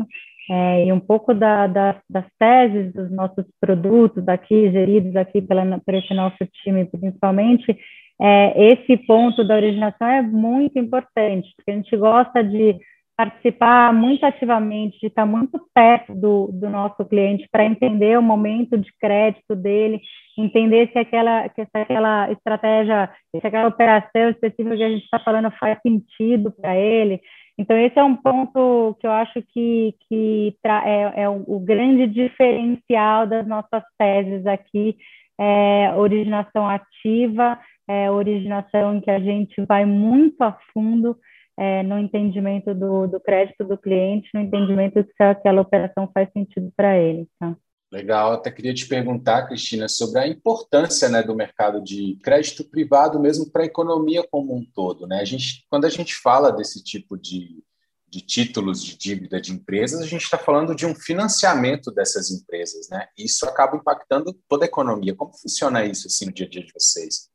é, 0.51 0.87
e 0.87 0.93
um 0.93 0.99
pouco 0.99 1.33
da, 1.33 1.69
da, 1.69 2.01
das 2.11 2.27
teses 2.37 2.93
dos 2.93 3.09
nossos 3.13 3.45
produtos 3.61 4.27
aqui, 4.27 4.73
geridos 4.73 5.15
aqui 5.15 5.41
pela, 5.41 5.65
por 5.79 5.95
esse 5.95 6.13
nosso 6.13 6.39
time, 6.65 6.85
principalmente, 6.87 7.79
é, 8.21 8.73
esse 8.73 8.97
ponto 9.07 9.45
da 9.45 9.55
originação 9.55 10.09
é 10.09 10.21
muito 10.21 10.77
importante, 10.79 11.49
porque 11.57 11.71
a 11.71 11.75
gente 11.75 11.97
gosta 11.97 12.43
de 12.43 12.77
participar 13.21 13.93
muito 13.93 14.25
ativamente, 14.25 14.99
de 14.99 15.09
estar 15.09 15.27
muito 15.27 15.61
perto 15.75 16.15
do, 16.15 16.51
do 16.53 16.71
nosso 16.71 17.05
cliente 17.05 17.47
para 17.53 17.67
entender 17.67 18.19
o 18.19 18.23
momento 18.23 18.79
de 18.79 18.91
crédito 18.99 19.55
dele, 19.55 20.01
entender 20.39 20.91
se 20.91 20.99
aquela, 20.99 21.47
se 21.51 21.69
aquela 21.75 22.33
estratégia, 22.33 23.11
se 23.31 23.47
aquela 23.47 23.69
operação 23.69 24.31
específica 24.31 24.75
que 24.75 24.83
a 24.83 24.89
gente 24.89 25.05
está 25.05 25.19
falando 25.19 25.51
faz 25.59 25.79
sentido 25.83 26.51
para 26.51 26.75
ele. 26.75 27.21
Então, 27.59 27.77
esse 27.77 27.99
é 27.99 28.03
um 28.03 28.17
ponto 28.17 28.97
que 28.99 29.07
eu 29.07 29.13
acho 29.13 29.43
que, 29.53 29.95
que 30.09 30.57
é, 30.65 31.25
é 31.25 31.29
o, 31.29 31.45
o, 31.47 31.61
grande 31.61 32.07
diferencial 32.07 33.27
das 33.27 33.47
nossas 33.47 33.83
teses 33.99 34.47
aqui, 34.47 34.97
é 35.39 35.93
originação 35.95 36.67
ativa, 36.67 37.59
é 37.87 38.11
originação 38.11 38.97
em 38.97 39.01
que 39.03 39.11
a 39.11 39.21
gente 39.21 39.61
vai 39.67 39.85
muito 39.85 40.41
a 40.41 40.57
fundo 40.73 41.19
é, 41.61 41.83
no 41.83 41.99
entendimento 41.99 42.75
do, 42.75 43.07
do 43.07 43.21
crédito 43.21 43.63
do 43.65 43.77
cliente, 43.77 44.31
no 44.33 44.41
entendimento 44.41 45.03
de 45.03 45.13
se 45.13 45.23
aquela 45.23 45.61
operação 45.61 46.11
faz 46.15 46.33
sentido 46.33 46.73
para 46.75 46.97
ele. 46.97 47.29
Tá? 47.39 47.55
Legal, 47.93 48.33
até 48.33 48.51
queria 48.51 48.73
te 48.73 48.89
perguntar, 48.89 49.47
Cristina, 49.47 49.87
sobre 49.87 50.21
a 50.21 50.27
importância 50.27 51.07
né, 51.11 51.23
do 51.23 51.35
mercado 51.35 51.83
de 51.83 52.19
crédito 52.23 52.65
privado 52.65 53.21
mesmo 53.21 53.51
para 53.51 53.63
a 53.63 53.67
economia 53.67 54.27
como 54.31 54.57
um 54.57 54.65
todo. 54.65 55.07
Né? 55.07 55.21
A 55.21 55.25
gente, 55.27 55.67
quando 55.69 55.85
a 55.85 55.91
gente 55.91 56.15
fala 56.15 56.51
desse 56.51 56.83
tipo 56.83 57.19
de, 57.19 57.63
de 58.09 58.23
títulos 58.23 58.83
de 58.83 58.97
dívida 58.97 59.39
de 59.39 59.53
empresas, 59.53 60.01
a 60.01 60.07
gente 60.07 60.23
está 60.23 60.39
falando 60.39 60.75
de 60.75 60.87
um 60.87 60.95
financiamento 60.95 61.93
dessas 61.93 62.31
empresas. 62.31 62.89
Né? 62.89 63.07
Isso 63.19 63.45
acaba 63.45 63.77
impactando 63.77 64.33
toda 64.49 64.65
a 64.65 64.69
economia. 64.69 65.15
Como 65.15 65.37
funciona 65.37 65.85
isso 65.85 66.07
assim, 66.07 66.25
no 66.25 66.33
dia 66.33 66.47
a 66.47 66.49
dia 66.49 66.65
de 66.65 66.73
vocês? 66.73 67.30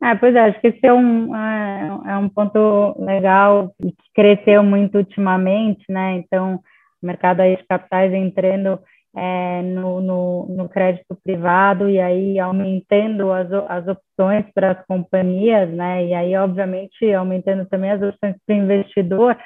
Ah, 0.00 0.14
pois 0.14 0.34
é, 0.34 0.40
acho 0.40 0.60
que 0.60 0.68
esse 0.68 0.86
é 0.86 0.92
um, 0.92 1.34
é, 1.34 2.12
é 2.12 2.16
um 2.18 2.28
ponto 2.28 2.94
legal 3.02 3.74
e 3.80 3.92
que 3.92 4.12
cresceu 4.14 4.62
muito 4.62 4.98
ultimamente, 4.98 5.84
né? 5.88 6.16
Então, 6.16 6.60
o 7.02 7.06
mercado 7.06 7.40
aí 7.40 7.56
de 7.56 7.64
capitais 7.66 8.12
entrando 8.12 8.78
é, 9.16 9.62
no, 9.62 10.00
no, 10.02 10.46
no, 10.48 10.68
crédito 10.68 11.16
privado 11.24 11.88
e 11.88 11.98
aí 11.98 12.38
aumentando 12.38 13.32
as, 13.32 13.50
as 13.50 13.88
opções 13.88 14.44
para 14.54 14.72
as 14.72 14.86
companhias, 14.86 15.70
né? 15.70 16.04
E 16.06 16.14
aí, 16.14 16.36
obviamente, 16.36 17.10
aumentando 17.14 17.64
também 17.66 17.92
as 17.92 18.02
opções 18.02 18.36
para 18.46 18.54
o 18.54 18.58
investidor, 18.58 19.36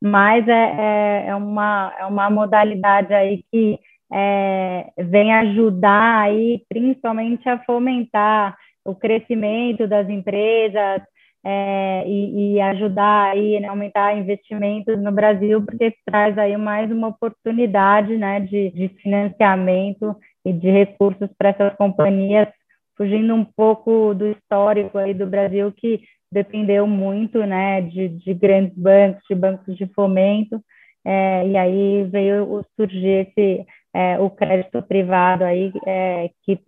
mas 0.00 0.46
é, 0.46 0.52
é, 0.52 1.24
é, 1.28 1.34
uma, 1.34 1.92
é 1.98 2.06
uma 2.06 2.30
modalidade 2.30 3.12
aí 3.12 3.42
que 3.50 3.78
é, 4.12 4.92
vem 4.98 5.34
ajudar 5.34 6.20
aí, 6.22 6.62
principalmente 6.68 7.48
a 7.48 7.58
fomentar 7.64 8.56
o 8.86 8.94
crescimento 8.94 9.86
das 9.86 10.08
empresas, 10.08 11.02
é, 11.48 12.02
e, 12.08 12.54
e, 12.54 12.60
ajudar 12.60 13.30
aí, 13.30 13.60
né, 13.60 13.68
aumentar 13.68 14.18
investimentos 14.18 15.00
no 15.00 15.12
Brasil, 15.12 15.64
porque 15.64 15.94
traz 16.04 16.36
aí 16.36 16.56
mais 16.56 16.90
uma 16.90 17.06
oportunidade, 17.06 18.16
né, 18.16 18.40
de, 18.40 18.70
de 18.70 18.88
financiamento 19.00 20.16
e 20.44 20.52
de 20.52 20.68
recursos 20.68 21.28
para 21.38 21.50
essas 21.50 21.76
companhias, 21.76 22.48
fugindo 22.96 23.32
um 23.32 23.44
pouco 23.44 24.12
do 24.12 24.26
histórico 24.32 24.98
aí 24.98 25.14
do 25.14 25.24
Brasil, 25.24 25.70
que 25.70 26.00
dependeu 26.32 26.84
muito, 26.84 27.38
né, 27.46 27.80
de, 27.80 28.08
de 28.08 28.34
grandes 28.34 28.76
bancos, 28.76 29.22
de 29.30 29.36
bancos 29.36 29.76
de 29.76 29.86
fomento, 29.94 30.60
é, 31.04 31.46
e 31.46 31.56
aí 31.56 32.04
veio 32.10 32.64
surgir 32.74 33.28
esse, 33.28 33.64
é, 33.94 34.18
o 34.18 34.28
crédito 34.28 34.82
privado 34.82 35.44
aí, 35.44 35.72
é, 35.86 36.28
que 36.42 36.58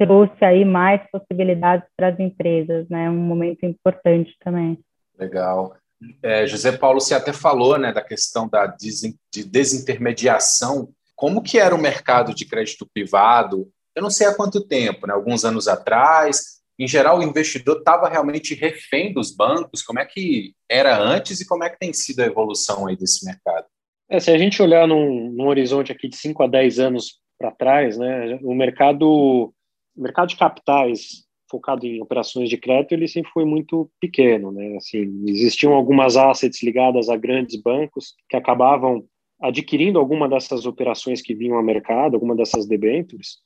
trouxe 0.00 0.42
aí 0.42 0.64
mais 0.64 1.02
possibilidades 1.12 1.86
para 1.94 2.08
as 2.08 2.18
empresas, 2.18 2.88
né? 2.88 3.10
Um 3.10 3.18
momento 3.18 3.66
importante 3.66 4.34
também. 4.42 4.78
Legal. 5.18 5.76
É, 6.22 6.46
José 6.46 6.72
Paulo, 6.72 6.98
você 6.98 7.14
até 7.14 7.34
falou, 7.34 7.78
né, 7.78 7.92
da 7.92 8.00
questão 8.00 8.48
da 8.48 8.66
de 8.66 9.44
desintermediação. 9.44 10.88
Como 11.14 11.42
que 11.42 11.58
era 11.58 11.74
o 11.74 11.80
mercado 11.80 12.34
de 12.34 12.46
crédito 12.46 12.88
privado? 12.94 13.68
Eu 13.94 14.02
não 14.02 14.08
sei 14.08 14.26
há 14.26 14.34
quanto 14.34 14.66
tempo, 14.66 15.06
né? 15.06 15.12
Alguns 15.12 15.44
anos 15.44 15.68
atrás. 15.68 16.60
Em 16.78 16.88
geral, 16.88 17.18
o 17.18 17.22
investidor 17.22 17.80
estava 17.80 18.08
realmente 18.08 18.54
refém 18.54 19.12
dos 19.12 19.30
bancos. 19.30 19.82
Como 19.82 19.98
é 19.98 20.06
que 20.06 20.54
era 20.66 20.98
antes 20.98 21.42
e 21.42 21.46
como 21.46 21.62
é 21.62 21.68
que 21.68 21.78
tem 21.78 21.92
sido 21.92 22.20
a 22.20 22.26
evolução 22.26 22.86
aí 22.86 22.96
desse 22.96 23.26
mercado? 23.26 23.66
É, 24.08 24.18
se 24.18 24.30
a 24.30 24.38
gente 24.38 24.62
olhar 24.62 24.88
num, 24.88 25.30
num 25.30 25.46
horizonte 25.46 25.92
aqui 25.92 26.08
de 26.08 26.16
5 26.16 26.42
a 26.42 26.46
10 26.46 26.78
anos 26.78 27.20
para 27.38 27.50
trás, 27.50 27.98
né, 27.98 28.38
o 28.42 28.54
mercado 28.54 29.52
o 29.96 30.02
mercado 30.02 30.28
de 30.28 30.36
capitais 30.36 31.24
focado 31.50 31.84
em 31.84 32.00
operações 32.00 32.48
de 32.48 32.56
crédito, 32.56 32.92
ele 32.92 33.08
sempre 33.08 33.32
foi 33.32 33.44
muito 33.44 33.90
pequeno, 34.00 34.52
né? 34.52 34.76
Assim, 34.76 35.24
existiam 35.26 35.72
algumas 35.72 36.16
assets 36.16 36.62
ligadas 36.62 37.08
a 37.08 37.16
grandes 37.16 37.60
bancos 37.60 38.14
que 38.28 38.36
acabavam 38.36 39.04
adquirindo 39.40 39.98
alguma 39.98 40.28
dessas 40.28 40.64
operações 40.64 41.20
que 41.20 41.34
vinham 41.34 41.56
ao 41.56 41.62
mercado, 41.62 42.14
alguma 42.14 42.36
dessas 42.36 42.66
debentures, 42.66 43.38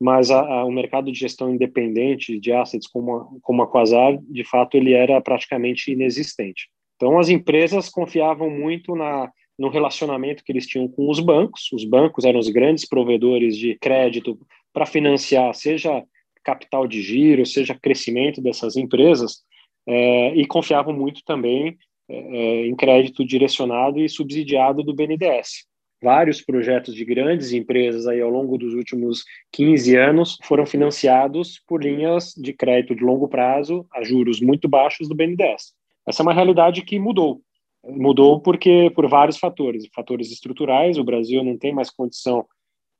mas 0.00 0.30
a, 0.30 0.40
a, 0.40 0.64
o 0.64 0.70
mercado 0.70 1.10
de 1.10 1.18
gestão 1.18 1.52
independente 1.52 2.38
de 2.38 2.52
assets 2.52 2.86
como 2.86 3.16
a, 3.16 3.28
como 3.42 3.62
a 3.62 3.66
Quasar, 3.66 4.16
de 4.22 4.44
fato, 4.44 4.76
ele 4.76 4.92
era 4.92 5.20
praticamente 5.20 5.90
inexistente. 5.90 6.68
Então, 6.96 7.18
as 7.18 7.28
empresas 7.28 7.88
confiavam 7.88 8.50
muito 8.50 8.94
na, 8.94 9.30
no 9.58 9.68
relacionamento 9.68 10.44
que 10.44 10.52
eles 10.52 10.66
tinham 10.66 10.86
com 10.86 11.10
os 11.10 11.18
bancos. 11.20 11.70
Os 11.72 11.84
bancos 11.84 12.24
eram 12.24 12.38
os 12.38 12.48
grandes 12.48 12.86
provedores 12.86 13.56
de 13.56 13.76
crédito 13.80 14.38
para 14.72 14.86
financiar, 14.86 15.54
seja 15.54 16.02
capital 16.44 16.86
de 16.86 17.02
giro, 17.02 17.44
seja 17.44 17.78
crescimento 17.80 18.40
dessas 18.40 18.76
empresas, 18.76 19.42
é, 19.86 20.34
e 20.34 20.46
confiavam 20.46 20.94
muito 20.94 21.22
também 21.24 21.76
é, 22.08 22.66
em 22.66 22.74
crédito 22.74 23.24
direcionado 23.24 24.00
e 24.00 24.08
subsidiado 24.08 24.82
do 24.82 24.94
BNDES. 24.94 25.66
Vários 26.02 26.40
projetos 26.40 26.94
de 26.94 27.04
grandes 27.04 27.52
empresas 27.52 28.06
aí 28.06 28.20
ao 28.20 28.30
longo 28.30 28.56
dos 28.56 28.72
últimos 28.72 29.24
15 29.52 29.96
anos 29.96 30.38
foram 30.44 30.64
financiados 30.64 31.60
por 31.66 31.82
linhas 31.82 32.32
de 32.36 32.52
crédito 32.52 32.94
de 32.94 33.02
longo 33.02 33.28
prazo 33.28 33.84
a 33.92 34.04
juros 34.04 34.40
muito 34.40 34.68
baixos 34.68 35.08
do 35.08 35.14
BNDES. 35.14 35.72
Essa 36.06 36.22
é 36.22 36.24
uma 36.24 36.32
realidade 36.32 36.82
que 36.82 36.98
mudou. 36.98 37.42
Mudou 37.84 38.40
porque 38.40 38.90
por 38.94 39.08
vários 39.08 39.38
fatores, 39.38 39.88
fatores 39.92 40.30
estruturais. 40.30 40.98
O 40.98 41.04
Brasil 41.04 41.42
não 41.42 41.58
tem 41.58 41.72
mais 41.72 41.90
condição 41.90 42.46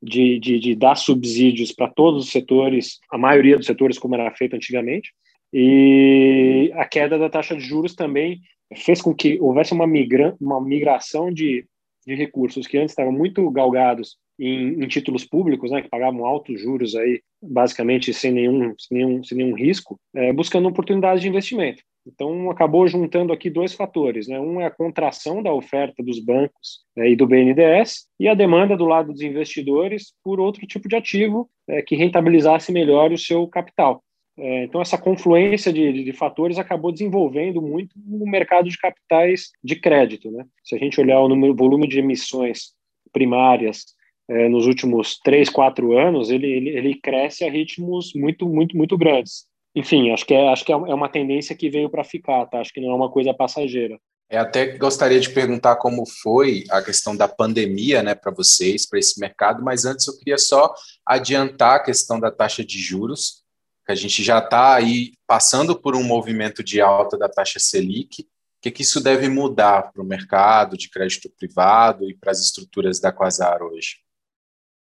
de, 0.02 0.38
de, 0.38 0.58
de 0.58 0.74
dar 0.74 0.94
subsídios 0.94 1.72
para 1.72 1.88
todos 1.88 2.24
os 2.24 2.30
setores, 2.30 2.98
a 3.10 3.18
maioria 3.18 3.56
dos 3.56 3.66
setores, 3.66 3.98
como 3.98 4.14
era 4.14 4.30
feito 4.34 4.54
antigamente. 4.54 5.12
E 5.52 6.70
a 6.74 6.84
queda 6.84 7.18
da 7.18 7.30
taxa 7.30 7.56
de 7.56 7.62
juros 7.62 7.94
também 7.94 8.40
fez 8.76 9.00
com 9.00 9.14
que 9.14 9.38
houvesse 9.40 9.72
uma, 9.72 9.86
migra 9.86 10.36
uma 10.40 10.60
migração 10.60 11.32
de, 11.32 11.66
de 12.06 12.14
recursos 12.14 12.66
que 12.66 12.76
antes 12.76 12.92
estavam 12.92 13.12
muito 13.12 13.50
galgados 13.50 14.16
em, 14.38 14.82
em, 14.82 14.88
títulos 14.88 15.24
públicos, 15.24 15.70
né, 15.70 15.82
que 15.82 15.88
pagavam 15.88 16.24
altos 16.24 16.60
juros 16.60 16.94
aí, 16.94 17.20
basicamente 17.42 18.12
sem 18.14 18.30
nenhum, 18.30 18.74
sem 18.78 18.98
nenhum, 18.98 19.24
sem 19.24 19.38
nenhum 19.38 19.54
risco, 19.54 19.98
é, 20.14 20.32
buscando 20.32 20.68
oportunidades 20.68 21.22
de 21.22 21.28
investimento. 21.28 21.82
Então, 22.08 22.50
acabou 22.50 22.88
juntando 22.88 23.32
aqui 23.32 23.50
dois 23.50 23.74
fatores. 23.74 24.26
Né? 24.26 24.40
Um 24.40 24.60
é 24.60 24.64
a 24.64 24.70
contração 24.70 25.42
da 25.42 25.52
oferta 25.52 26.02
dos 26.02 26.18
bancos 26.18 26.80
né, 26.96 27.10
e 27.10 27.16
do 27.16 27.26
BNDES, 27.26 28.06
e 28.18 28.26
a 28.26 28.34
demanda 28.34 28.76
do 28.76 28.86
lado 28.86 29.12
dos 29.12 29.20
investidores 29.20 30.14
por 30.24 30.40
outro 30.40 30.66
tipo 30.66 30.88
de 30.88 30.96
ativo 30.96 31.50
é, 31.68 31.82
que 31.82 31.96
rentabilizasse 31.96 32.72
melhor 32.72 33.12
o 33.12 33.18
seu 33.18 33.46
capital. 33.46 34.02
É, 34.38 34.64
então, 34.64 34.80
essa 34.80 34.96
confluência 34.96 35.72
de, 35.72 36.04
de, 36.04 36.12
fatores 36.12 36.58
acabou 36.58 36.92
desenvolvendo 36.92 37.60
muito 37.60 37.92
o 38.08 38.28
mercado 38.28 38.68
de 38.68 38.78
capitais 38.78 39.50
de 39.62 39.76
crédito. 39.76 40.30
Né? 40.30 40.46
Se 40.64 40.76
a 40.76 40.78
gente 40.78 40.98
olhar 41.00 41.20
o 41.20 41.28
número, 41.28 41.54
volume 41.54 41.88
de 41.88 41.98
emissões 41.98 42.72
primárias 43.12 43.84
é, 44.30 44.48
nos 44.48 44.66
últimos 44.66 45.18
três, 45.18 45.50
quatro 45.50 45.98
anos, 45.98 46.30
ele, 46.30 46.46
ele, 46.46 46.70
ele 46.70 46.94
cresce 46.94 47.44
a 47.44 47.50
ritmos 47.50 48.12
muito, 48.14 48.48
muito, 48.48 48.76
muito 48.76 48.96
grandes 48.96 49.47
enfim, 49.78 50.10
acho 50.10 50.26
que 50.26 50.34
é, 50.34 50.48
acho 50.48 50.64
que 50.64 50.72
é, 50.72 50.74
é 50.74 50.94
uma 50.94 51.08
tendência 51.08 51.54
que 51.54 51.70
veio 51.70 51.88
para 51.88 52.02
ficar, 52.02 52.46
tá? 52.46 52.60
Acho 52.60 52.72
que 52.72 52.80
não 52.80 52.90
é 52.90 52.94
uma 52.94 53.08
coisa 53.08 53.32
passageira. 53.32 53.96
É, 54.28 54.36
até 54.36 54.76
gostaria 54.76 55.20
de 55.20 55.30
perguntar 55.30 55.76
como 55.76 56.04
foi 56.04 56.64
a 56.68 56.82
questão 56.82 57.16
da 57.16 57.28
pandemia, 57.28 58.02
né, 58.02 58.14
para 58.14 58.32
vocês, 58.32 58.86
para 58.86 58.98
esse 58.98 59.20
mercado, 59.20 59.62
mas 59.62 59.84
antes 59.84 60.08
eu 60.08 60.18
queria 60.18 60.36
só 60.36 60.74
adiantar 61.06 61.76
a 61.76 61.82
questão 61.82 62.18
da 62.18 62.30
taxa 62.30 62.64
de 62.64 62.76
juros, 62.76 63.44
que 63.86 63.92
a 63.92 63.94
gente 63.94 64.22
já 64.22 64.38
está 64.38 64.74
aí 64.74 65.12
passando 65.26 65.80
por 65.80 65.94
um 65.94 66.02
movimento 66.02 66.62
de 66.62 66.80
alta 66.80 67.16
da 67.16 67.28
taxa 67.28 67.60
Selic. 67.60 68.22
O 68.22 68.26
que, 68.60 68.72
que 68.72 68.82
isso 68.82 69.00
deve 69.00 69.28
mudar 69.28 69.92
para 69.92 70.02
o 70.02 70.06
mercado 70.06 70.76
de 70.76 70.90
crédito 70.90 71.30
privado 71.38 72.04
e 72.10 72.14
para 72.14 72.32
as 72.32 72.40
estruturas 72.40 72.98
da 72.98 73.12
Quasar 73.12 73.62
hoje? 73.62 73.98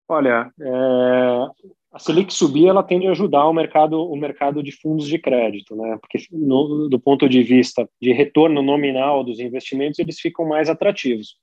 Olha, 0.09 0.53
é, 0.61 1.71
a 1.93 1.99
Selic 1.99 2.33
subir, 2.33 2.69
ela 2.69 2.83
tende 2.83 3.07
a 3.07 3.11
ajudar 3.11 3.47
o 3.47 3.53
mercado, 3.53 4.01
o 4.01 4.17
mercado 4.17 4.63
de 4.63 4.71
fundos 4.71 5.09
de 5.09 5.19
crédito, 5.19 5.75
né? 5.75 5.99
Porque 6.01 6.19
no, 6.31 6.89
do 6.89 7.01
ponto 7.01 7.29
de 7.29 7.43
vista 7.43 7.89
de 8.01 8.13
retorno 8.13 8.63
nominal 8.63 9.25
dos 9.25 9.41
investimentos, 9.41 9.99
eles 9.99 10.21
ficam 10.21 10.47
mais 10.47 10.71
atrativos. 10.71 11.37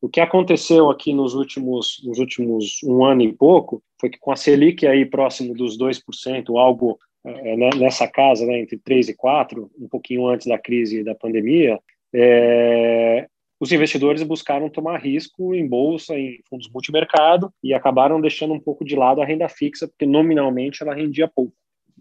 O 0.00 0.08
que 0.08 0.20
aconteceu 0.20 0.88
aqui 0.88 1.12
nos 1.12 1.34
últimos, 1.34 2.02
nos 2.04 2.18
últimos 2.18 2.82
um 2.82 3.04
ano 3.04 3.20
e 3.22 3.32
pouco 3.32 3.82
foi 4.00 4.08
que 4.08 4.18
com 4.18 4.32
a 4.32 4.36
Selic 4.36 4.86
aí 4.86 5.04
próximo 5.04 5.52
dos 5.52 5.76
2%, 5.78 6.58
algo 6.58 6.98
é, 7.22 7.56
né, 7.56 7.68
nessa 7.76 8.08
casa, 8.08 8.46
né, 8.46 8.58
entre 8.58 8.78
3 8.78 9.10
e 9.10 9.14
4, 9.14 9.70
um 9.78 9.88
pouquinho 9.88 10.26
antes 10.26 10.46
da 10.46 10.58
crise 10.58 11.04
da 11.04 11.14
pandemia, 11.14 11.78
é, 12.14 13.28
os 13.60 13.70
investidores 13.70 14.22
buscaram 14.22 14.70
tomar 14.70 14.98
risco 14.98 15.54
em 15.54 15.68
bolsa, 15.68 16.18
em 16.18 16.40
fundos 16.48 16.70
multimercado 16.72 17.52
e 17.62 17.74
acabaram 17.74 18.18
deixando 18.18 18.54
um 18.54 18.60
pouco 18.60 18.84
de 18.84 18.96
lado 18.96 19.20
a 19.20 19.24
renda 19.26 19.48
fixa, 19.50 19.86
porque 19.86 20.06
nominalmente 20.06 20.82
ela 20.82 20.94
rendia 20.94 21.28
pouco. 21.28 21.52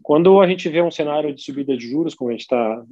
Quando 0.02 0.40
a 0.40 0.48
gente 0.48 0.70
vê 0.70 0.82
um 0.82 0.90
cenário 0.90 1.34
de 1.36 1.44
subida 1.44 1.76
de 1.76 1.86
juros, 1.86 2.16
como 2.16 2.30
a 2.30 2.34
gente 2.34 2.44
está 2.44 2.84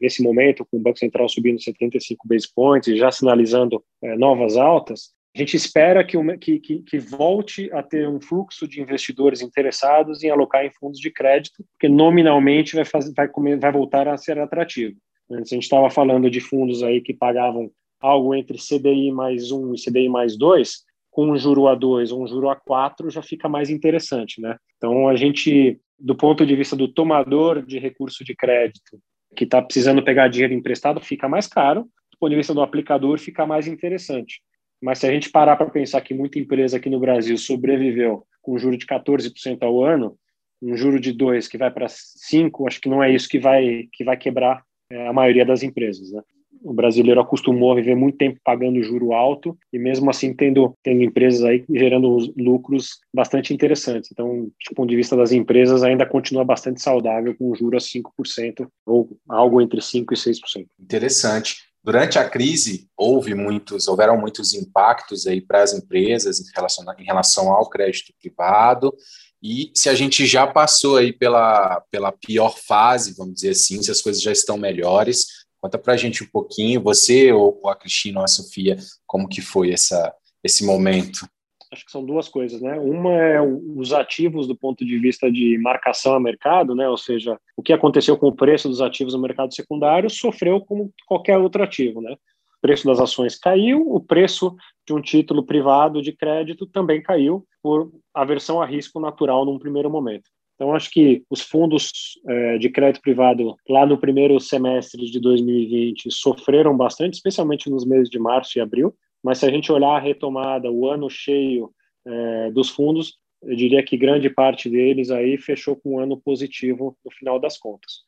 nesse 0.00 0.20
momento, 0.20 0.66
com 0.66 0.76
o 0.76 0.80
Banco 0.80 0.98
Central 0.98 1.28
subindo 1.28 1.62
75 1.62 2.26
base 2.26 2.52
points 2.52 2.88
e 2.88 2.96
já 2.96 3.12
sinalizando 3.12 3.82
é, 4.02 4.16
novas 4.16 4.56
altas, 4.56 5.12
a 5.36 5.38
gente 5.38 5.56
espera 5.56 6.04
que, 6.04 6.18
que, 6.38 6.58
que, 6.58 6.98
volte 6.98 7.70
a 7.72 7.80
ter 7.80 8.08
um 8.08 8.20
fluxo 8.20 8.66
de 8.66 8.80
investidores 8.80 9.40
interessados 9.40 10.24
em 10.24 10.30
alocar 10.30 10.64
em 10.64 10.70
fundos 10.70 10.98
de 10.98 11.12
crédito, 11.12 11.64
porque 11.72 11.88
nominalmente 11.88 12.74
vai, 12.74 12.84
fazer, 12.84 13.12
vai, 13.14 13.28
comer, 13.28 13.56
vai 13.60 13.70
voltar 13.70 14.08
a 14.08 14.16
ser 14.16 14.38
atrativo. 14.40 14.96
Antes 15.30 15.52
a 15.52 15.54
gente 15.54 15.64
estava 15.64 15.88
falando 15.90 16.28
de 16.28 16.40
fundos 16.40 16.82
aí 16.82 17.00
que 17.00 17.14
pagavam 17.14 17.70
algo 18.00 18.34
entre 18.34 18.58
CDI 18.58 19.10
mais 19.10 19.50
1 19.50 19.74
e 19.74 19.82
CDI 19.82 20.08
mais 20.08 20.36
2, 20.36 20.84
com 21.10 21.30
um 21.30 21.36
juro 21.36 21.66
a 21.66 21.74
2 21.74 22.12
ou 22.12 22.22
um 22.22 22.26
juro 22.26 22.48
a 22.48 22.56
4 22.56 23.10
já 23.10 23.22
fica 23.22 23.48
mais 23.48 23.70
interessante, 23.70 24.40
né? 24.40 24.56
Então 24.76 25.08
a 25.08 25.16
gente, 25.16 25.80
do 25.98 26.14
ponto 26.14 26.46
de 26.46 26.54
vista 26.54 26.76
do 26.76 26.86
tomador 26.86 27.64
de 27.64 27.78
recurso 27.78 28.24
de 28.24 28.34
crédito, 28.34 28.98
que 29.34 29.44
está 29.44 29.60
precisando 29.60 30.02
pegar 30.02 30.28
dinheiro 30.28 30.54
emprestado, 30.54 31.00
fica 31.00 31.28
mais 31.28 31.46
caro. 31.46 31.82
Do 31.82 32.18
ponto 32.18 32.30
de 32.30 32.36
vista 32.36 32.54
do 32.54 32.62
aplicador, 32.62 33.18
fica 33.18 33.46
mais 33.46 33.66
interessante. 33.66 34.40
Mas 34.80 34.98
se 34.98 35.06
a 35.06 35.12
gente 35.12 35.30
parar 35.30 35.56
para 35.56 35.70
pensar 35.70 36.00
que 36.00 36.14
muita 36.14 36.38
empresa 36.38 36.76
aqui 36.76 36.88
no 36.88 37.00
Brasil 37.00 37.36
sobreviveu 37.36 38.24
com 38.40 38.54
um 38.54 38.58
juro 38.58 38.76
de 38.76 38.86
14% 38.86 39.62
ao 39.62 39.84
ano, 39.84 40.16
um 40.62 40.76
juro 40.76 41.00
de 41.00 41.12
2 41.12 41.48
que 41.48 41.58
vai 41.58 41.70
para 41.70 41.86
5, 41.88 42.66
acho 42.66 42.80
que 42.80 42.88
não 42.88 43.02
é 43.02 43.12
isso 43.12 43.28
que 43.28 43.38
vai, 43.38 43.88
que 43.92 44.04
vai 44.04 44.16
quebrar 44.16 44.62
é, 44.90 45.08
a 45.08 45.12
maioria 45.12 45.44
das 45.44 45.62
empresas. 45.62 46.10
Né? 46.10 46.22
O 46.62 46.72
brasileiro 46.72 47.20
acostumou 47.20 47.72
a 47.72 47.74
viver 47.74 47.94
muito 47.94 48.18
tempo 48.18 48.38
pagando 48.44 48.82
juro 48.82 49.12
alto 49.12 49.56
e 49.72 49.78
mesmo 49.78 50.10
assim 50.10 50.34
tendo, 50.34 50.74
tendo 50.82 51.02
empresas 51.02 51.44
aí 51.44 51.64
gerando 51.70 52.16
lucros 52.36 52.98
bastante 53.14 53.52
interessantes. 53.52 54.10
Então, 54.12 54.44
do 54.44 54.74
ponto 54.74 54.88
de 54.88 54.96
vista 54.96 55.16
das 55.16 55.32
empresas, 55.32 55.82
ainda 55.82 56.06
continua 56.06 56.44
bastante 56.44 56.80
saudável 56.82 57.34
com 57.36 57.50
um 57.50 57.54
juro 57.54 57.76
a 57.76 57.80
5% 57.80 58.68
ou 58.86 59.16
algo 59.28 59.60
entre 59.60 59.80
5% 59.80 60.04
e 60.10 60.14
6%. 60.14 60.66
Interessante. 60.80 61.68
Durante 61.82 62.18
a 62.18 62.28
crise, 62.28 62.88
houve 62.96 63.34
muitos, 63.34 63.88
houveram 63.88 64.18
muitos 64.18 64.52
impactos 64.52 65.26
aí 65.26 65.40
para 65.40 65.62
as 65.62 65.72
empresas 65.72 66.40
em 66.40 66.52
relação, 66.54 66.84
em 66.98 67.04
relação 67.04 67.50
ao 67.50 67.68
crédito 67.68 68.12
privado. 68.20 68.94
e 69.42 69.70
se 69.74 69.88
a 69.88 69.94
gente 69.94 70.26
já 70.26 70.46
passou 70.46 70.96
aí 70.96 71.12
pela, 71.12 71.80
pela 71.90 72.10
pior 72.10 72.54
fase, 72.58 73.14
vamos 73.16 73.34
dizer 73.36 73.50
assim, 73.50 73.80
se 73.80 73.90
as 73.90 74.02
coisas 74.02 74.20
já 74.20 74.32
estão 74.32 74.58
melhores. 74.58 75.47
Conta 75.60 75.78
para 75.78 75.94
a 75.94 75.96
gente 75.96 76.22
um 76.22 76.28
pouquinho, 76.28 76.80
você 76.80 77.32
ou 77.32 77.60
a 77.68 77.74
Cristina 77.74 78.20
ou 78.20 78.24
a 78.24 78.28
Sofia, 78.28 78.76
como 79.06 79.28
que 79.28 79.40
foi 79.40 79.72
essa, 79.72 80.14
esse 80.42 80.64
momento? 80.64 81.28
Acho 81.70 81.84
que 81.84 81.92
são 81.92 82.04
duas 82.04 82.28
coisas, 82.28 82.62
né? 82.62 82.78
Uma 82.78 83.12
é 83.12 83.40
os 83.42 83.92
ativos 83.92 84.46
do 84.46 84.56
ponto 84.56 84.86
de 84.86 84.98
vista 84.98 85.30
de 85.30 85.58
marcação 85.58 86.14
a 86.14 86.20
mercado, 86.20 86.74
né? 86.74 86.88
Ou 86.88 86.96
seja, 86.96 87.38
o 87.56 87.62
que 87.62 87.72
aconteceu 87.72 88.16
com 88.16 88.28
o 88.28 88.34
preço 88.34 88.68
dos 88.68 88.80
ativos 88.80 89.12
no 89.12 89.20
mercado 89.20 89.54
secundário 89.54 90.08
sofreu 90.08 90.60
como 90.60 90.92
qualquer 91.06 91.36
outro 91.36 91.62
ativo, 91.62 92.00
né? 92.00 92.12
O 92.12 92.60
preço 92.60 92.86
das 92.86 92.98
ações 92.98 93.38
caiu, 93.38 93.82
o 93.86 94.00
preço 94.00 94.56
de 94.86 94.94
um 94.94 95.02
título 95.02 95.44
privado 95.44 96.00
de 96.00 96.12
crédito 96.12 96.66
também 96.66 97.02
caiu 97.02 97.46
por 97.62 97.92
aversão 98.14 98.62
a 98.62 98.66
risco 98.66 98.98
natural 98.98 99.44
num 99.44 99.58
primeiro 99.58 99.90
momento. 99.90 100.30
Então, 100.58 100.74
acho 100.74 100.90
que 100.90 101.22
os 101.30 101.40
fundos 101.40 102.18
é, 102.26 102.58
de 102.58 102.68
crédito 102.68 103.00
privado 103.00 103.54
lá 103.68 103.86
no 103.86 103.96
primeiro 103.96 104.40
semestre 104.40 105.08
de 105.08 105.20
2020 105.20 106.10
sofreram 106.10 106.76
bastante, 106.76 107.14
especialmente 107.14 107.70
nos 107.70 107.86
meses 107.86 108.10
de 108.10 108.18
março 108.18 108.58
e 108.58 108.60
abril. 108.60 108.92
Mas 109.22 109.38
se 109.38 109.46
a 109.46 109.50
gente 109.50 109.70
olhar 109.70 109.94
a 109.94 110.00
retomada, 110.00 110.68
o 110.68 110.90
ano 110.90 111.08
cheio 111.08 111.70
é, 112.04 112.50
dos 112.50 112.70
fundos, 112.70 113.14
eu 113.40 113.54
diria 113.54 113.84
que 113.84 113.96
grande 113.96 114.28
parte 114.28 114.68
deles 114.68 115.12
aí 115.12 115.38
fechou 115.38 115.76
com 115.76 115.94
um 115.94 116.00
ano 116.00 116.20
positivo 116.20 116.96
no 117.04 117.10
final 117.12 117.38
das 117.38 117.56
contas. 117.56 118.00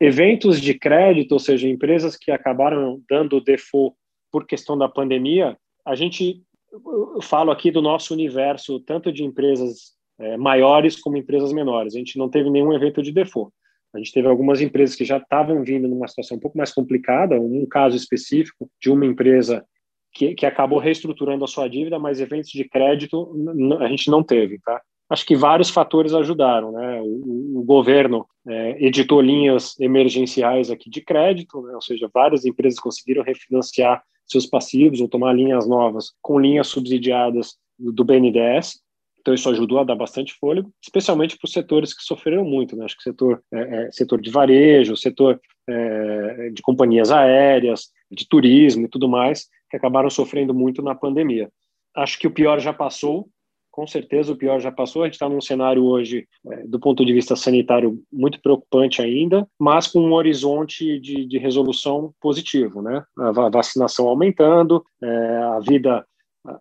Eventos 0.00 0.60
de 0.60 0.74
crédito, 0.74 1.32
ou 1.32 1.40
seja, 1.40 1.68
empresas 1.68 2.16
que 2.16 2.30
acabaram 2.30 3.02
dando 3.10 3.40
default 3.40 3.96
por 4.30 4.46
questão 4.46 4.78
da 4.78 4.88
pandemia, 4.88 5.58
a 5.84 5.96
gente 5.96 6.40
eu 6.72 7.22
falo 7.22 7.50
aqui 7.50 7.70
do 7.70 7.80
nosso 7.80 8.12
universo, 8.12 8.78
tanto 8.80 9.10
de 9.10 9.24
empresas 9.24 9.95
é, 10.18 10.36
maiores 10.36 11.00
como 11.00 11.16
empresas 11.16 11.52
menores. 11.52 11.94
A 11.94 11.98
gente 11.98 12.18
não 12.18 12.28
teve 12.28 12.50
nenhum 12.50 12.72
evento 12.72 13.02
de 13.02 13.12
default. 13.12 13.52
A 13.94 13.98
gente 13.98 14.12
teve 14.12 14.28
algumas 14.28 14.60
empresas 14.60 14.94
que 14.94 15.04
já 15.04 15.16
estavam 15.16 15.62
vindo 15.62 15.88
numa 15.88 16.08
situação 16.08 16.36
um 16.36 16.40
pouco 16.40 16.58
mais 16.58 16.72
complicada, 16.72 17.40
um 17.40 17.66
caso 17.66 17.96
específico 17.96 18.68
de 18.80 18.90
uma 18.90 19.06
empresa 19.06 19.64
que, 20.12 20.34
que 20.34 20.46
acabou 20.46 20.78
reestruturando 20.78 21.44
a 21.44 21.48
sua 21.48 21.68
dívida, 21.68 21.98
mas 21.98 22.20
eventos 22.20 22.50
de 22.50 22.64
crédito 22.68 23.34
a 23.80 23.88
gente 23.88 24.10
não 24.10 24.22
teve, 24.22 24.58
tá? 24.60 24.80
Acho 25.08 25.24
que 25.24 25.36
vários 25.36 25.70
fatores 25.70 26.12
ajudaram, 26.12 26.72
né? 26.72 27.00
O, 27.00 27.60
o 27.60 27.62
governo 27.64 28.26
é, 28.46 28.84
editou 28.84 29.20
linhas 29.20 29.78
emergenciais 29.78 30.70
aqui 30.70 30.90
de 30.90 31.00
crédito, 31.00 31.62
né? 31.62 31.74
ou 31.74 31.82
seja, 31.82 32.10
várias 32.12 32.44
empresas 32.44 32.78
conseguiram 32.78 33.22
refinanciar 33.22 34.02
seus 34.26 34.46
passivos 34.46 35.00
ou 35.00 35.08
tomar 35.08 35.32
linhas 35.32 35.68
novas 35.68 36.12
com 36.20 36.40
linhas 36.40 36.66
subsidiadas 36.66 37.56
do 37.78 38.04
BNDES. 38.04 38.80
Então 39.26 39.34
isso 39.34 39.50
ajudou 39.50 39.80
a 39.80 39.84
dar 39.84 39.96
bastante 39.96 40.32
fôlego, 40.34 40.70
especialmente 40.80 41.36
para 41.36 41.46
os 41.46 41.52
setores 41.52 41.92
que 41.92 42.00
sofreram 42.04 42.44
muito, 42.44 42.76
né? 42.76 42.84
Acho 42.84 42.96
que 42.96 43.02
setor, 43.02 43.42
é, 43.52 43.58
é, 43.58 43.90
setor 43.90 44.20
de 44.20 44.30
varejo, 44.30 44.96
setor 44.96 45.40
é, 45.68 46.50
de 46.50 46.62
companhias 46.62 47.10
aéreas, 47.10 47.90
de 48.08 48.24
turismo 48.28 48.86
e 48.86 48.88
tudo 48.88 49.08
mais, 49.08 49.48
que 49.68 49.76
acabaram 49.76 50.08
sofrendo 50.08 50.54
muito 50.54 50.80
na 50.80 50.94
pandemia. 50.94 51.50
Acho 51.96 52.20
que 52.20 52.28
o 52.28 52.30
pior 52.30 52.60
já 52.60 52.72
passou, 52.72 53.28
com 53.68 53.84
certeza 53.84 54.32
o 54.32 54.36
pior 54.36 54.60
já 54.60 54.70
passou. 54.70 55.02
A 55.02 55.06
gente 55.06 55.14
está 55.14 55.28
num 55.28 55.40
cenário 55.40 55.84
hoje, 55.84 56.24
é, 56.48 56.62
do 56.64 56.78
ponto 56.78 57.04
de 57.04 57.12
vista 57.12 57.34
sanitário, 57.34 58.00
muito 58.12 58.40
preocupante 58.40 59.02
ainda, 59.02 59.44
mas 59.58 59.88
com 59.88 60.02
um 60.02 60.12
horizonte 60.12 61.00
de, 61.00 61.26
de 61.26 61.36
resolução 61.36 62.14
positivo, 62.20 62.80
né? 62.80 63.02
A 63.18 63.50
vacinação 63.50 64.06
aumentando, 64.06 64.84
é, 65.02 65.08
a 65.56 65.58
vida 65.58 66.06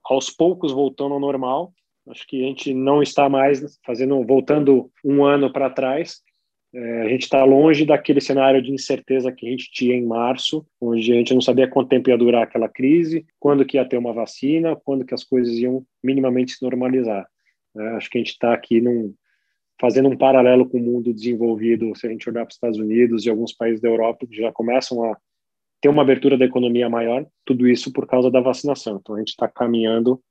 aos 0.03 0.31
poucos 0.31 0.71
voltando 0.71 1.13
ao 1.13 1.19
normal 1.19 1.71
Acho 2.09 2.27
que 2.27 2.43
a 2.43 2.47
gente 2.47 2.73
não 2.73 3.01
está 3.01 3.27
mais 3.27 3.79
fazendo, 3.83 4.23
voltando 4.25 4.91
um 5.03 5.23
ano 5.23 5.51
para 5.51 5.69
trás. 5.69 6.21
É, 6.73 7.01
a 7.03 7.09
gente 7.09 7.23
está 7.23 7.43
longe 7.43 7.85
daquele 7.85 8.21
cenário 8.21 8.61
de 8.61 8.71
incerteza 8.71 9.31
que 9.31 9.47
a 9.47 9.49
gente 9.49 9.71
tinha 9.71 9.95
em 9.95 10.05
março, 10.05 10.65
onde 10.79 11.11
a 11.11 11.15
gente 11.15 11.33
não 11.33 11.41
sabia 11.41 11.67
quanto 11.67 11.89
tempo 11.89 12.09
ia 12.09 12.17
durar 12.17 12.43
aquela 12.43 12.67
crise, 12.67 13.25
quando 13.39 13.65
que 13.65 13.77
ia 13.77 13.85
ter 13.87 13.97
uma 13.97 14.13
vacina, 14.13 14.75
quando 14.75 15.05
que 15.05 15.13
as 15.13 15.23
coisas 15.23 15.53
iam 15.55 15.85
minimamente 16.03 16.51
se 16.51 16.61
normalizar. 16.61 17.25
É, 17.77 17.87
acho 17.95 18.09
que 18.09 18.17
a 18.17 18.21
gente 18.21 18.31
está 18.31 18.53
aqui 18.53 18.81
num, 18.81 19.13
fazendo 19.79 20.09
um 20.09 20.17
paralelo 20.17 20.67
com 20.67 20.77
o 20.77 20.81
mundo 20.81 21.13
desenvolvido, 21.13 21.95
se 21.95 22.07
a 22.07 22.09
gente 22.09 22.29
olhar 22.29 22.41
para 22.41 22.51
os 22.51 22.55
Estados 22.55 22.77
Unidos 22.77 23.25
e 23.25 23.29
alguns 23.29 23.53
países 23.53 23.81
da 23.81 23.89
Europa 23.89 24.27
que 24.27 24.35
já 24.35 24.51
começam 24.51 25.03
a 25.03 25.17
ter 25.81 25.89
uma 25.89 26.01
abertura 26.01 26.37
da 26.37 26.45
economia 26.45 26.89
maior, 26.89 27.25
tudo 27.45 27.67
isso 27.67 27.91
por 27.91 28.07
causa 28.07 28.31
da 28.31 28.41
vacinação. 28.41 28.97
Então 28.97 29.15
a 29.15 29.19
gente 29.19 29.29
está 29.29 29.47
caminhando 29.47 30.21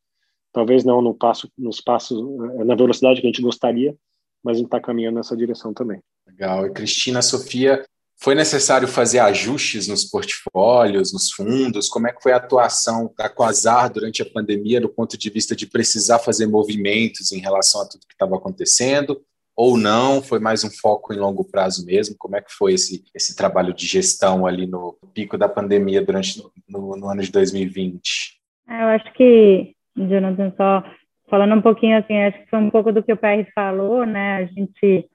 talvez 0.54 0.84
não 0.84 1.02
no 1.02 1.12
passo, 1.12 1.50
nos 1.58 1.80
passos, 1.80 2.18
eh, 2.18 2.64
na 2.64 2.76
velocidade 2.76 3.20
que 3.20 3.26
a 3.26 3.30
gente 3.30 3.42
gostaria, 3.42 3.94
mas 4.42 4.56
a 4.56 4.58
gente 4.58 4.68
está 4.68 4.80
caminhando 4.80 5.16
nessa 5.16 5.36
direção 5.36 5.74
também. 5.74 6.00
Legal. 6.26 6.66
E 6.66 6.70
Cristina, 6.70 7.20
Sofia, 7.20 7.84
foi 8.16 8.36
necessário 8.36 8.86
fazer 8.86 9.18
ajustes 9.18 9.88
nos 9.88 10.04
portfólios, 10.04 11.12
nos 11.12 11.30
fundos? 11.32 11.88
Como 11.88 12.06
é 12.06 12.12
que 12.12 12.22
foi 12.22 12.32
a 12.32 12.36
atuação 12.36 13.12
da 13.18 13.28
Quasar 13.28 13.92
durante 13.92 14.22
a 14.22 14.30
pandemia, 14.30 14.80
do 14.80 14.88
ponto 14.88 15.18
de 15.18 15.28
vista 15.28 15.56
de 15.56 15.66
precisar 15.66 16.20
fazer 16.20 16.46
movimentos 16.46 17.32
em 17.32 17.40
relação 17.40 17.82
a 17.82 17.88
tudo 17.88 18.06
que 18.06 18.14
estava 18.14 18.36
acontecendo? 18.36 19.20
Ou 19.56 19.76
não? 19.76 20.22
Foi 20.22 20.38
mais 20.38 20.62
um 20.62 20.70
foco 20.70 21.12
em 21.12 21.18
longo 21.18 21.44
prazo 21.44 21.84
mesmo? 21.84 22.14
Como 22.16 22.36
é 22.36 22.40
que 22.40 22.52
foi 22.52 22.74
esse, 22.74 23.04
esse 23.12 23.34
trabalho 23.34 23.74
de 23.74 23.86
gestão 23.86 24.46
ali 24.46 24.66
no 24.66 24.96
pico 25.12 25.36
da 25.36 25.48
pandemia 25.48 26.00
durante 26.00 26.42
no, 26.68 26.96
no 26.96 27.08
ano 27.08 27.22
de 27.22 27.30
2020? 27.30 28.40
É, 28.68 28.82
eu 28.82 28.86
acho 28.88 29.12
que 29.14 29.73
Jonathan, 29.96 30.52
só 30.56 30.82
falando 31.28 31.54
um 31.54 31.62
pouquinho 31.62 31.98
assim, 31.98 32.16
acho 32.16 32.38
que 32.38 32.50
foi 32.50 32.58
um 32.58 32.70
pouco 32.70 32.92
do 32.92 33.02
que 33.02 33.12
o 33.12 33.16
PR 33.16 33.48
falou, 33.54 34.04
né? 34.04 34.36
A 34.36 34.44
gente, 34.46 35.08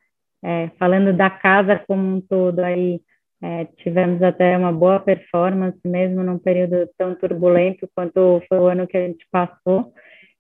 é, 0.44 0.70
falando 0.80 1.13
da 1.13 1.30
casa 1.30 1.82
como 1.88 2.18
um 2.18 2.22
todo, 2.22 2.60
aí 2.60 3.00
é, 3.42 3.65
tivemos 3.78 4.22
até 4.22 4.58
uma 4.58 4.72
boa 4.72 5.00
performance, 5.00 5.80
mesmo 5.86 6.24
num 6.24 6.38
período 6.38 6.89
tão 6.98 7.15
turbulento 7.15 7.89
quanto 7.96 8.42
foi 8.50 8.60
o 8.60 8.68
ano 8.68 8.88
que 8.88 8.98
a 8.98 9.08
gente 9.08 9.26
passou. 9.32 9.94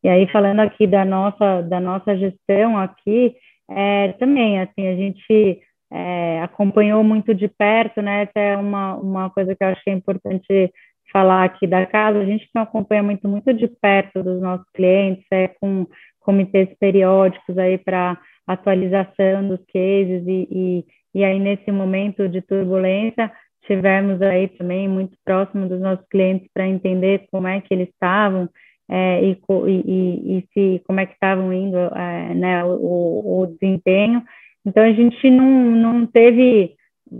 E 0.03 0.09
aí, 0.09 0.27
falando 0.31 0.61
aqui 0.61 0.87
da 0.87 1.03
nossa, 1.05 1.61
da 1.61 1.79
nossa 1.79 2.15
gestão 2.17 2.77
aqui, 2.77 3.35
é, 3.69 4.13
também, 4.13 4.59
assim, 4.59 4.87
a 4.87 4.95
gente 4.95 5.61
é, 5.91 6.41
acompanhou 6.41 7.03
muito 7.03 7.33
de 7.33 7.47
perto, 7.47 8.01
né? 8.01 8.23
Até 8.23 8.57
uma, 8.57 8.95
uma 8.95 9.29
coisa 9.29 9.55
que 9.55 9.63
eu 9.63 9.67
é 9.67 9.91
importante 9.91 10.71
falar 11.11 11.45
aqui 11.45 11.67
da 11.67 11.85
casa, 11.85 12.19
a 12.19 12.25
gente 12.25 12.49
tem 12.51 12.59
um 12.59 12.63
acompanhamento 12.63 13.27
muito 13.27 13.53
de 13.53 13.67
perto 13.67 14.23
dos 14.23 14.41
nossos 14.41 14.65
clientes, 14.73 15.25
é 15.31 15.47
com 15.47 15.85
comitês 16.19 16.69
periódicos 16.79 17.57
aí 17.57 17.77
para 17.77 18.17
atualização 18.47 19.47
dos 19.47 19.59
cases 19.71 20.23
e, 20.27 20.47
e, 20.51 20.85
e, 21.15 21.23
aí 21.23 21.39
nesse 21.39 21.71
momento 21.71 22.27
de 22.27 22.41
turbulência 22.41 23.31
tivemos 23.65 24.21
aí 24.21 24.47
também 24.47 24.87
muito 24.87 25.15
próximo 25.23 25.67
dos 25.67 25.79
nossos 25.79 26.05
clientes 26.07 26.47
para 26.53 26.67
entender 26.67 27.27
como 27.31 27.47
é 27.47 27.61
que 27.61 27.73
eles 27.73 27.89
estavam 27.89 28.49
é, 28.89 29.23
e, 29.23 29.37
e, 29.67 30.45
se 30.51 30.81
como 30.85 30.99
é 30.99 31.05
que 31.05 31.13
estavam 31.13 31.53
indo 31.53 31.77
é, 31.77 32.33
né, 32.33 32.65
o, 32.65 33.41
o 33.41 33.47
desempenho. 33.47 34.23
Então 34.65 34.83
a 34.83 34.91
gente 34.91 35.29
não, 35.29 35.45
não 35.45 36.07
teve 36.07 36.75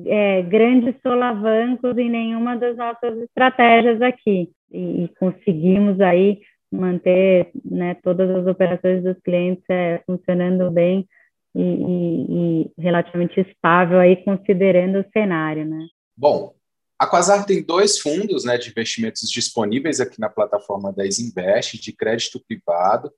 é, 0.06 0.42
grandes 0.44 0.96
solavancos 1.02 1.98
em 1.98 2.10
nenhuma 2.10 2.56
das 2.58 2.78
nossas 2.78 3.18
estratégias 3.22 4.02
aqui 4.02 4.50
e, 4.72 5.04
e 5.04 5.08
conseguimos 5.20 6.00
aí 6.00 6.42
manter 6.72 7.50
né, 7.66 7.96
todas 8.04 8.30
as 8.30 8.46
operações 8.46 9.04
dos 9.04 9.18
clientes 9.24 9.64
é, 9.70 10.02
funcionando 10.06 10.70
bem 10.70 11.08
e, 11.56 11.62
e, 11.62 12.26
e, 12.30 12.82
relativamente 12.82 13.40
estável 13.40 14.00
aí 14.00 14.18
considerando 14.24 15.00
o 15.00 15.12
cenário, 15.12 15.66
né? 15.66 15.88
Bom, 16.16 16.54
a 16.98 17.08
Quasar 17.08 17.46
tem 17.46 17.64
dois 17.64 17.98
fundos 17.98 18.44
né, 18.44 18.58
de 18.58 18.70
investimentos 18.70 19.30
disponíveis 19.30 20.00
aqui 20.00 20.20
na 20.20 20.30
plataforma 20.30 20.92
da 20.94 21.06
Isinvest, 21.06 21.80
de 21.80 21.92
crédito 21.92 22.44
privado, 22.46 23.12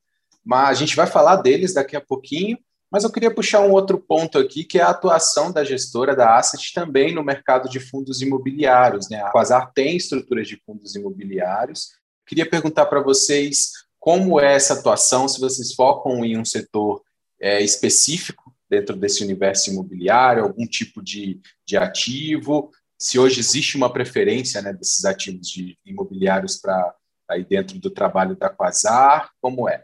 mas 0.45 0.77
a 0.77 0.79
gente 0.79 0.95
vai 0.95 1.07
falar 1.07 1.37
deles 1.37 1.73
daqui 1.73 1.95
a 1.95 2.01
pouquinho. 2.01 2.57
Mas 2.91 3.05
eu 3.05 3.11
queria 3.11 3.33
puxar 3.33 3.61
um 3.61 3.71
outro 3.71 3.97
ponto 3.97 4.37
aqui, 4.37 4.65
que 4.65 4.77
é 4.77 4.81
a 4.81 4.89
atuação 4.89 5.51
da 5.51 5.63
gestora 5.63 6.13
da 6.13 6.37
Asset 6.37 6.73
também 6.73 7.15
no 7.15 7.23
mercado 7.23 7.69
de 7.69 7.79
fundos 7.79 8.21
imobiliários. 8.21 9.09
Né? 9.09 9.21
A 9.21 9.31
Quasar 9.31 9.71
tem 9.73 9.95
estruturas 9.95 10.47
de 10.47 10.61
fundos 10.65 10.93
imobiliários. 10.95 11.91
Queria 12.27 12.49
perguntar 12.49 12.87
para 12.87 13.01
vocês 13.01 13.71
como 13.97 14.39
é 14.39 14.55
essa 14.55 14.73
atuação, 14.73 15.27
se 15.27 15.39
vocês 15.39 15.73
focam 15.73 16.25
em 16.25 16.37
um 16.37 16.43
setor 16.43 17.01
é, 17.39 17.61
específico 17.61 18.53
dentro 18.69 18.95
desse 18.95 19.23
universo 19.23 19.69
imobiliário, 19.69 20.43
algum 20.43 20.65
tipo 20.65 21.01
de, 21.03 21.39
de 21.65 21.77
ativo, 21.77 22.71
se 22.97 23.17
hoje 23.17 23.39
existe 23.39 23.77
uma 23.77 23.91
preferência 23.91 24.61
né, 24.61 24.73
desses 24.73 25.05
ativos 25.05 25.49
de 25.49 25.77
imobiliários 25.85 26.57
para 26.57 26.93
aí 27.29 27.43
dentro 27.45 27.79
do 27.79 27.89
trabalho 27.89 28.35
da 28.35 28.49
Quasar, 28.49 29.31
como 29.41 29.67
é? 29.67 29.83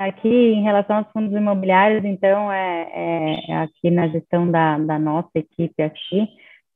Aqui, 0.00 0.28
em 0.28 0.62
relação 0.62 0.96
aos 0.96 1.12
fundos 1.12 1.30
imobiliários, 1.30 2.02
então, 2.06 2.50
é, 2.50 2.88
é, 2.90 3.50
é 3.50 3.56
aqui 3.58 3.90
na 3.90 4.08
gestão 4.08 4.50
da, 4.50 4.78
da 4.78 4.98
nossa 4.98 5.28
equipe 5.34 5.82
aqui, 5.82 6.26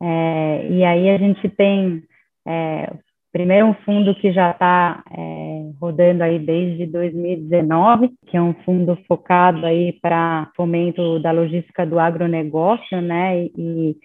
é, 0.02 0.68
e 0.70 0.84
aí 0.84 1.08
a 1.08 1.16
gente 1.16 1.48
tem 1.48 2.02
é, 2.46 2.92
primeiro 3.32 3.68
um 3.68 3.74
fundo 3.76 4.14
que 4.16 4.30
já 4.30 4.50
está 4.50 5.02
é, 5.10 5.70
rodando 5.80 6.22
aí 6.22 6.38
desde 6.38 6.84
2019, 6.84 8.10
que 8.26 8.36
é 8.36 8.42
um 8.42 8.52
fundo 8.62 8.94
focado 9.08 9.64
aí 9.64 9.94
para 10.02 10.50
fomento 10.54 11.18
da 11.20 11.32
logística 11.32 11.86
do 11.86 11.98
agronegócio, 11.98 13.00
né? 13.00 13.46
E, 13.56 13.96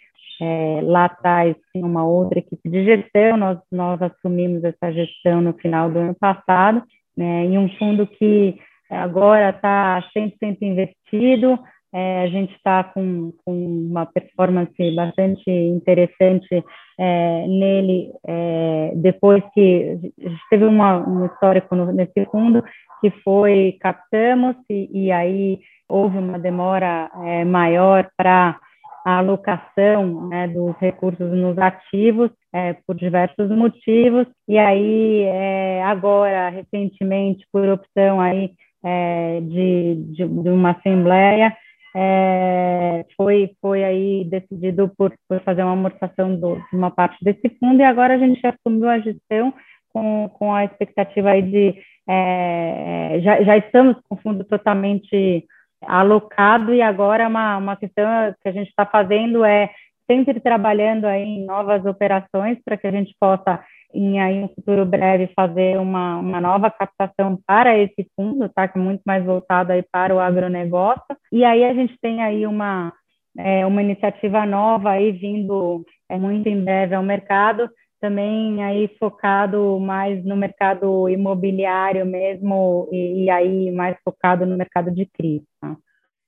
é, 0.42 0.80
lá 0.82 1.04
atrás 1.04 1.58
tinha 1.74 1.86
uma 1.86 2.06
outra 2.06 2.40
equipe 2.40 2.70
de 2.70 2.86
gestão, 2.86 3.36
nós, 3.36 3.60
nós 3.70 4.02
assumimos 4.02 4.64
essa 4.64 4.94
gestão 4.94 5.42
no 5.42 5.52
final 5.56 5.92
do 5.92 6.00
ano 6.00 6.16
passado, 6.16 6.82
né? 7.18 7.48
E 7.48 7.58
um 7.58 7.68
fundo 7.78 8.08
que 8.08 8.58
agora 8.90 9.50
está 9.50 10.04
100% 10.16 10.58
investido, 10.62 11.60
é, 11.92 12.24
a 12.24 12.28
gente 12.28 12.54
está 12.56 12.84
com, 12.84 13.34
com, 13.44 13.52
uma 13.52 14.06
performance 14.06 14.96
bastante 14.96 15.50
interessante 15.50 16.64
é, 17.00 17.48
nele, 17.48 18.12
é, 18.28 18.92
depois 18.96 19.44
que 19.54 19.98
a 20.20 20.30
gente 20.30 20.42
teve 20.50 20.66
uma, 20.66 20.98
um 20.98 21.26
histórico 21.26 21.76
no, 21.76 21.92
nesse 21.92 22.26
fundo, 22.32 22.64
que 23.02 23.10
foi 23.24 23.78
captamos, 23.80 24.56
e, 24.70 25.06
e 25.06 25.12
aí 25.12 25.60
houve 25.88 26.18
uma 26.18 26.38
demora 26.38 27.10
é, 27.26 27.44
maior 27.44 28.08
para 28.16 28.60
a 29.06 29.18
alocação 29.18 30.28
né, 30.28 30.48
dos 30.48 30.76
recursos 30.78 31.32
nos 31.32 31.58
ativos, 31.58 32.30
é, 32.54 32.74
por 32.86 32.96
diversos 32.96 33.50
motivos, 33.50 34.28
e 34.48 34.60
aí 34.60 35.24
é, 35.24 35.84
agora, 35.84 36.50
recentemente, 36.50 37.46
por 37.52 37.68
opção 37.68 38.22
aí 38.22 38.52
de, 38.84 39.96
de, 40.14 40.28
de 40.28 40.50
uma 40.50 40.72
assembleia, 40.72 41.56
é, 41.96 43.06
foi, 43.18 43.52
foi 43.62 43.84
aí 43.84 44.24
decidido 44.26 44.92
por, 44.98 45.14
por 45.28 45.42
fazer 45.42 45.64
uma 45.64 45.74
amortização 45.74 46.36
do, 46.36 46.56
de 46.56 46.76
uma 46.76 46.92
parte 46.92 47.18
desse 47.24 47.50
fundo 47.60 47.80
e 47.82 47.84
agora 47.84 48.16
a 48.16 48.18
gente 48.18 48.46
assumiu 48.46 48.88
a 48.88 49.00
gestão 49.00 49.54
com, 49.92 50.30
com 50.38 50.54
a 50.54 50.66
expectativa 50.66 51.32
aí 51.32 51.42
de 51.42 51.76
é, 52.08 53.20
já, 53.22 53.42
já 53.44 53.58
estamos 53.58 53.98
com 54.08 54.16
o 54.16 54.18
fundo 54.18 54.44
totalmente 54.44 55.46
alocado 55.82 56.74
e 56.74 56.82
agora 56.82 57.28
uma, 57.28 57.58
uma 57.58 57.76
questão 57.76 58.06
que 58.42 58.50
a 58.50 58.52
gente 58.52 58.70
está 58.70 58.86
fazendo 58.86 59.44
é 59.44 59.70
sempre 60.10 60.40
trabalhando 60.40 61.06
aí 61.06 61.24
em 61.24 61.46
novas 61.46 61.86
operações 61.86 62.58
para 62.64 62.78
que 62.78 62.88
a 62.88 62.92
gente 62.92 63.16
possa 63.20 63.64
em 63.94 64.20
aí 64.20 64.44
um 64.44 64.50
futuro 64.50 64.86
breve 64.86 65.32
fazer 65.36 65.80
uma, 65.80 66.20
uma 66.20 66.40
nova 66.40 66.70
captação 66.70 67.40
para 67.46 67.78
esse 67.78 68.08
fundo, 68.16 68.48
tá? 68.50 68.68
Que 68.68 68.78
é 68.78 68.82
muito 68.82 69.02
mais 69.06 69.26
voltado 69.26 69.72
aí 69.72 69.84
para 69.92 70.14
o 70.14 70.20
agronegócio. 70.20 71.16
E 71.32 71.44
aí 71.44 71.64
a 71.64 71.74
gente 71.74 71.98
tem 72.02 72.22
aí 72.22 72.46
uma, 72.46 72.94
é, 73.38 73.66
uma 73.66 73.82
iniciativa 73.82 74.46
nova 74.46 74.92
aí 74.92 75.12
vindo 75.12 75.84
é, 76.08 76.18
muito 76.18 76.48
em 76.48 76.64
breve 76.64 76.96
ao 76.96 77.04
mercado, 77.04 77.70
também 78.00 78.64
aí 78.64 78.88
focado 79.00 79.80
mais 79.80 80.24
no 80.24 80.36
mercado 80.36 81.10
imobiliário 81.10 82.06
mesmo 82.06 82.88
e, 82.92 83.26
e 83.26 83.30
aí 83.30 83.72
mais 83.72 83.98
focado 84.04 84.46
no 84.46 84.56
mercado 84.56 84.92
de 84.92 85.06
CRI. 85.06 85.44
Tá? 85.60 85.76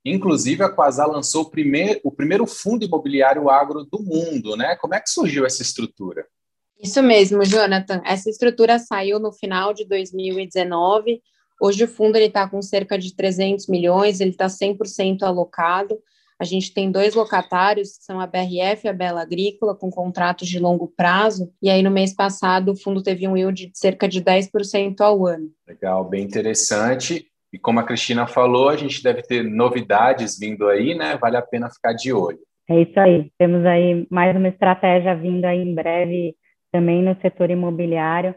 Inclusive, 0.04 0.64
a 0.64 0.70
Quasar 0.70 1.08
lançou 1.08 1.44
o 1.44 1.50
primeiro, 1.50 2.00
o 2.04 2.12
primeiro 2.12 2.48
fundo 2.48 2.84
imobiliário 2.84 3.50
agro 3.50 3.84
do 3.84 4.02
mundo, 4.02 4.58
né? 4.58 4.76
Como 4.78 4.96
é 4.96 5.00
que 5.00 5.10
surgiu 5.10 5.46
essa 5.46 5.62
estrutura? 5.62 6.26
Isso 6.82 7.02
mesmo, 7.04 7.46
Jonathan. 7.46 8.02
Essa 8.06 8.30
estrutura 8.30 8.80
saiu 8.80 9.20
no 9.20 9.32
final 9.32 9.74
de 9.74 9.86
2019. 9.86 11.22
Hoje 11.62 11.84
o 11.84 11.88
fundo 11.88 12.18
está 12.18 12.50
com 12.50 12.62
cerca 12.62 12.98
de 12.98 13.16
300 13.16 13.68
milhões, 13.68 14.20
ele 14.20 14.32
está 14.32 14.48
100% 14.48 15.22
alocado. 15.22 16.00
A 16.40 16.44
gente 16.44 16.74
tem 16.74 16.92
dois 16.92 17.14
locatários, 17.14 18.00
que 18.00 18.04
são 18.04 18.20
a 18.20 18.26
BRF 18.26 18.86
e 18.86 18.90
a 18.90 18.94
Bela 18.94 19.22
Agrícola, 19.22 19.76
com 19.76 19.92
contratos 19.92 20.48
de 20.48 20.58
longo 20.58 20.92
prazo. 20.98 21.54
E 21.62 21.70
aí, 21.70 21.84
no 21.84 21.92
mês 21.92 22.16
passado, 22.16 22.72
o 22.72 22.76
fundo 22.76 23.04
teve 23.04 23.28
um 23.28 23.38
yield 23.38 23.68
de 23.68 23.78
cerca 23.78 24.10
de 24.10 24.20
10% 24.24 25.02
ao 25.02 25.28
ano. 25.28 25.52
Legal, 25.68 26.04
bem 26.04 26.24
interessante. 26.24 27.28
E 27.54 27.60
como 27.60 27.80
a 27.80 27.84
Cristina 27.84 28.26
falou, 28.26 28.70
a 28.70 28.76
gente 28.76 29.04
deve 29.04 29.22
ter 29.22 29.44
novidades 29.44 30.40
vindo 30.40 30.68
aí, 30.68 30.96
né? 30.96 31.16
Vale 31.16 31.38
a 31.38 31.44
pena 31.44 31.70
ficar 31.70 31.94
de 31.94 32.12
olho. 32.12 32.40
É 32.68 32.82
isso 32.82 33.00
aí. 33.00 33.30
Temos 33.38 33.64
aí 33.64 34.08
mais 34.10 34.36
uma 34.36 34.48
estratégia 34.48 35.14
vindo 35.14 35.46
aí 35.46 35.60
em 35.60 35.76
breve 35.76 36.36
também 36.72 37.04
no 37.04 37.20
setor 37.22 37.50
imobiliário. 37.50 38.36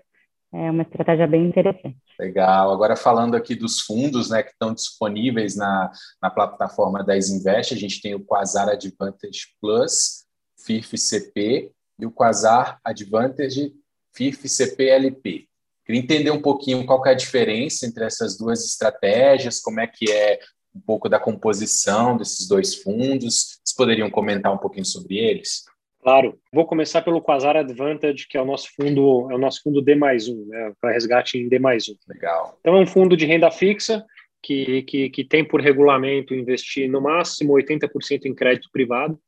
É 0.53 0.71
uma 0.71 0.83
estratégia 0.83 1.27
bem 1.27 1.47
interessante. 1.47 1.97
Legal. 2.19 2.73
Agora 2.73 2.95
falando 2.95 3.35
aqui 3.35 3.57
dos 3.57 3.81
fundos 3.81 4.31
né, 4.31 4.43
que 4.43 4.51
estão 4.51 4.73
disponíveis 4.73 5.57
na, 5.57 5.91
na 6.23 6.31
plataforma 6.31 7.03
da 7.03 7.17
Invest, 7.17 7.75
a 7.75 7.77
gente 7.77 8.01
tem 8.01 8.15
o 8.15 8.25
Quasar 8.25 8.69
Advantage 8.69 9.49
Plus, 9.61 10.25
FIF 10.65 10.97
CP 10.97 11.73
e 11.99 12.07
o 12.07 12.13
Quasar 12.13 12.79
Advantage 12.85 13.73
FIF 14.15 14.49
CPLP. 14.49 15.49
Queria 15.85 16.01
entender 16.01 16.31
um 16.31 16.41
pouquinho 16.41 16.87
qual 16.87 17.05
é 17.05 17.11
a 17.11 17.15
diferença 17.15 17.85
entre 17.85 18.05
essas 18.05 18.39
duas 18.39 18.65
estratégias, 18.65 19.61
como 19.61 19.81
é 19.81 19.87
que 19.87 20.11
é 20.11 20.39
um 20.75 20.81
pouco 20.81 21.09
da 21.09 21.19
composição 21.19 22.17
desses 22.17 22.49
dois 22.49 22.77
fundos. 22.77 23.59
Vocês 23.63 23.77
poderiam 23.77 24.11
comentar 24.11 24.53
um 24.53 24.59
pouquinho 24.59 24.87
sobre 24.87 25.17
eles? 25.19 25.65
Claro. 26.05 26.39
Vou 26.53 26.67
começar 26.67 27.01
pelo 27.01 27.23
Quasar 27.23 27.57
Advantage, 27.57 28.29
que 28.29 28.37
é 28.37 28.43
o 28.43 28.45
nosso 28.45 28.69
fundo, 28.77 29.27
é 29.31 29.35
o 29.35 29.39
nosso 29.39 29.63
fundo 29.63 29.81
D 29.81 29.95
mais 29.95 30.29
um, 30.29 30.45
né, 30.45 30.71
para 30.79 30.93
resgate 30.93 31.39
em 31.39 31.49
D 31.49 31.59
mais 31.59 31.89
um. 31.89 31.95
Legal. 32.07 32.59
Então 32.61 32.77
é 32.77 32.81
um 32.81 32.87
fundo 32.87 33.17
de 33.17 33.25
renda 33.25 33.51
fixa 33.51 34.05
que, 34.43 34.83
que, 34.83 35.09
que 35.09 35.25
tem 35.25 35.43
por 35.43 35.63
regulamento 35.63 36.35
investir 36.35 36.91
no 36.91 37.01
máximo 37.01 37.55
80% 37.55 38.27
em 38.27 38.35
crédito 38.35 38.69
privado. 38.71 39.19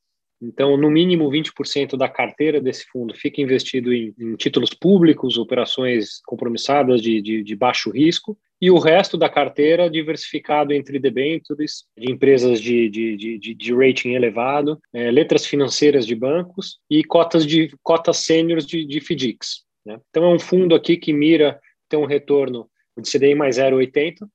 Então, 0.41 0.77
no 0.77 0.91
mínimo 0.91 1.31
20% 1.31 1.97
da 1.97 2.11
carteira 2.11 2.61
desse 2.61 2.85
fundo 2.93 3.15
fica 3.15 3.41
investido 3.41 3.91
em, 3.91 4.15
em 4.21 4.37
títulos 4.37 4.75
públicos, 4.75 5.39
operações 5.39 6.21
compromissadas 6.27 7.01
de, 7.01 7.23
de, 7.23 7.43
de, 7.43 7.57
baixo 7.57 7.91
risco, 7.91 8.37
e 8.61 8.71
o 8.71 8.79
resto 8.79 9.17
da 9.17 9.29
carteira 9.29 9.91
diversificado 9.91 10.73
entre 10.73 10.99
debêntures 10.99 11.85
de 11.97 12.11
empresas 12.11 12.61
de, 12.61 12.89
de, 12.89 13.39
de, 13.39 13.55
de 13.55 13.75
rating 13.75 14.13
elevado, 14.13 14.81
é, 14.93 15.11
letras 15.11 15.45
financeiras 15.45 16.07
de 16.07 16.15
bancos 16.15 16.79
e 16.91 17.05
cotas 17.05 17.47
de 17.47 17.71
cotas 17.83 18.19
sêniores 18.19 18.67
de, 18.67 18.87
de 18.87 19.01
FDICs. 19.01 19.65
Né? 19.85 20.01
Então, 20.11 20.25
é 20.25 20.35
um 20.35 20.39
fundo 20.39 20.75
aqui 20.75 20.97
que 20.97 21.13
mira 21.13 21.61
ter 21.89 21.97
um 21.97 22.07
retorno 22.07 22.69
de 22.99 23.11
CDI 23.11 23.35
mais 23.35 23.59
0,80, 23.59 24.27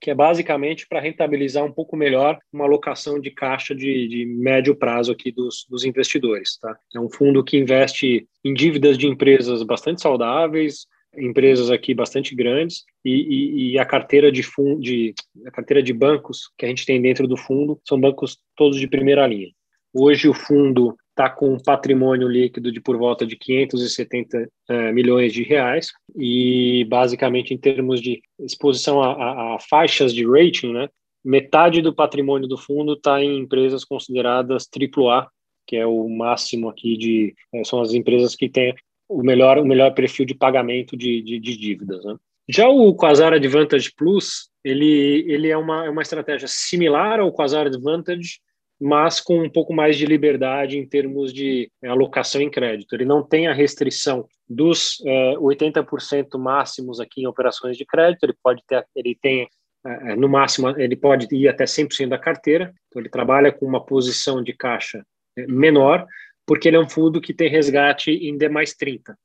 que 0.00 0.10
é 0.10 0.14
basicamente 0.14 0.86
para 0.88 1.00
rentabilizar 1.00 1.64
um 1.64 1.72
pouco 1.72 1.96
melhor 1.96 2.36
uma 2.52 2.64
alocação 2.64 3.20
de 3.20 3.30
caixa 3.30 3.72
de, 3.72 4.08
de 4.08 4.26
médio 4.26 4.74
prazo 4.74 5.12
aqui 5.12 5.30
dos, 5.30 5.64
dos, 5.70 5.84
investidores. 5.84 6.58
Tá? 6.58 6.76
É 6.94 6.98
um 6.98 7.08
fundo 7.08 7.42
que 7.44 7.56
investe 7.56 8.26
em 8.44 8.52
dívidas 8.52 8.98
de 8.98 9.06
empresas 9.06 9.62
bastante 9.62 10.02
saudáveis, 10.02 10.86
empresas 11.16 11.70
aqui 11.70 11.94
bastante 11.94 12.34
grandes 12.34 12.84
e, 13.04 13.10
e, 13.10 13.72
e 13.72 13.78
a 13.78 13.84
carteira 13.84 14.32
de, 14.32 14.42
fundo, 14.42 14.80
de 14.80 15.14
a 15.46 15.50
carteira 15.50 15.82
de 15.82 15.92
bancos 15.92 16.50
que 16.56 16.64
a 16.64 16.68
gente 16.68 16.86
tem 16.86 17.00
dentro 17.00 17.28
do 17.28 17.36
fundo 17.36 17.80
são 17.86 18.00
bancos 18.00 18.38
todos 18.56 18.78
de 18.78 18.88
primeira 18.88 19.26
linha. 19.26 19.50
Hoje 19.92 20.28
o 20.28 20.34
fundo 20.34 20.96
está 21.10 21.28
com 21.28 21.52
um 21.52 21.58
patrimônio 21.58 22.26
líquido 22.26 22.72
de 22.72 22.80
por 22.80 22.96
volta 22.96 23.26
de 23.26 23.36
570 23.36 24.48
uh, 24.70 24.92
milhões 24.94 25.32
de 25.32 25.42
reais 25.42 25.92
e 26.16 26.86
basicamente 26.88 27.52
em 27.52 27.58
termos 27.58 28.00
de 28.00 28.22
exposição 28.40 29.02
a, 29.02 29.12
a, 29.12 29.56
a 29.56 29.58
faixas 29.60 30.14
de 30.14 30.26
rating, 30.26 30.72
né, 30.72 30.88
metade 31.24 31.82
do 31.82 31.94
patrimônio 31.94 32.48
do 32.48 32.56
fundo 32.56 32.94
está 32.94 33.22
em 33.22 33.38
empresas 33.38 33.84
consideradas 33.84 34.66
AAA, 34.74 35.28
que 35.66 35.76
é 35.76 35.86
o 35.86 36.08
máximo 36.08 36.68
aqui 36.68 36.96
de 36.96 37.34
é, 37.54 37.62
são 37.64 37.80
as 37.80 37.92
empresas 37.92 38.34
que 38.34 38.48
têm 38.48 38.74
o 39.12 39.22
melhor 39.22 39.58
o 39.58 39.64
melhor 39.64 39.92
perfil 39.94 40.24
de 40.24 40.34
pagamento 40.34 40.96
de, 40.96 41.22
de, 41.22 41.38
de 41.38 41.56
dívidas. 41.56 42.04
Né? 42.04 42.16
Já 42.48 42.68
o 42.68 42.94
Quasar 42.94 43.32
Advantage 43.32 43.92
Plus 43.96 44.50
ele 44.64 45.24
ele 45.28 45.48
é 45.48 45.56
uma, 45.56 45.86
é 45.86 45.90
uma 45.90 46.02
estratégia 46.02 46.48
similar 46.48 47.20
ao 47.20 47.32
Quasar 47.32 47.66
Advantage 47.66 48.40
mas 48.84 49.20
com 49.20 49.40
um 49.40 49.48
pouco 49.48 49.72
mais 49.72 49.96
de 49.96 50.04
liberdade 50.04 50.76
em 50.76 50.84
termos 50.84 51.32
de 51.32 51.70
é, 51.80 51.86
alocação 51.86 52.42
em 52.42 52.50
crédito. 52.50 52.92
Ele 52.92 53.04
não 53.04 53.22
tem 53.22 53.46
a 53.46 53.52
restrição 53.52 54.26
dos 54.48 55.00
é, 55.06 55.34
80% 55.36 56.36
máximos 56.36 56.98
aqui 56.98 57.22
em 57.22 57.26
operações 57.28 57.76
de 57.76 57.86
crédito, 57.86 58.24
ele 58.24 58.34
pode 58.42 58.60
ter, 58.66 58.84
ele 58.96 59.14
tem 59.14 59.48
é, 59.86 60.16
no 60.16 60.28
máximo, 60.28 60.68
ele 60.70 60.96
pode 60.96 61.32
ir 61.32 61.48
até 61.48 61.64
100% 61.64 62.08
da 62.08 62.18
carteira, 62.18 62.72
então 62.88 63.00
ele 63.00 63.08
trabalha 63.08 63.52
com 63.52 63.64
uma 63.64 63.84
posição 63.84 64.42
de 64.42 64.52
caixa 64.52 65.04
é, 65.38 65.46
menor, 65.46 66.04
porque 66.46 66.68
ele 66.68 66.76
é 66.76 66.80
um 66.80 66.88
fundo 66.88 67.20
que 67.20 67.34
tem 67.34 67.48
resgate 67.48 68.10
em 68.10 68.36
D 68.36 68.48
mais 68.48 68.74
30. 68.74 69.16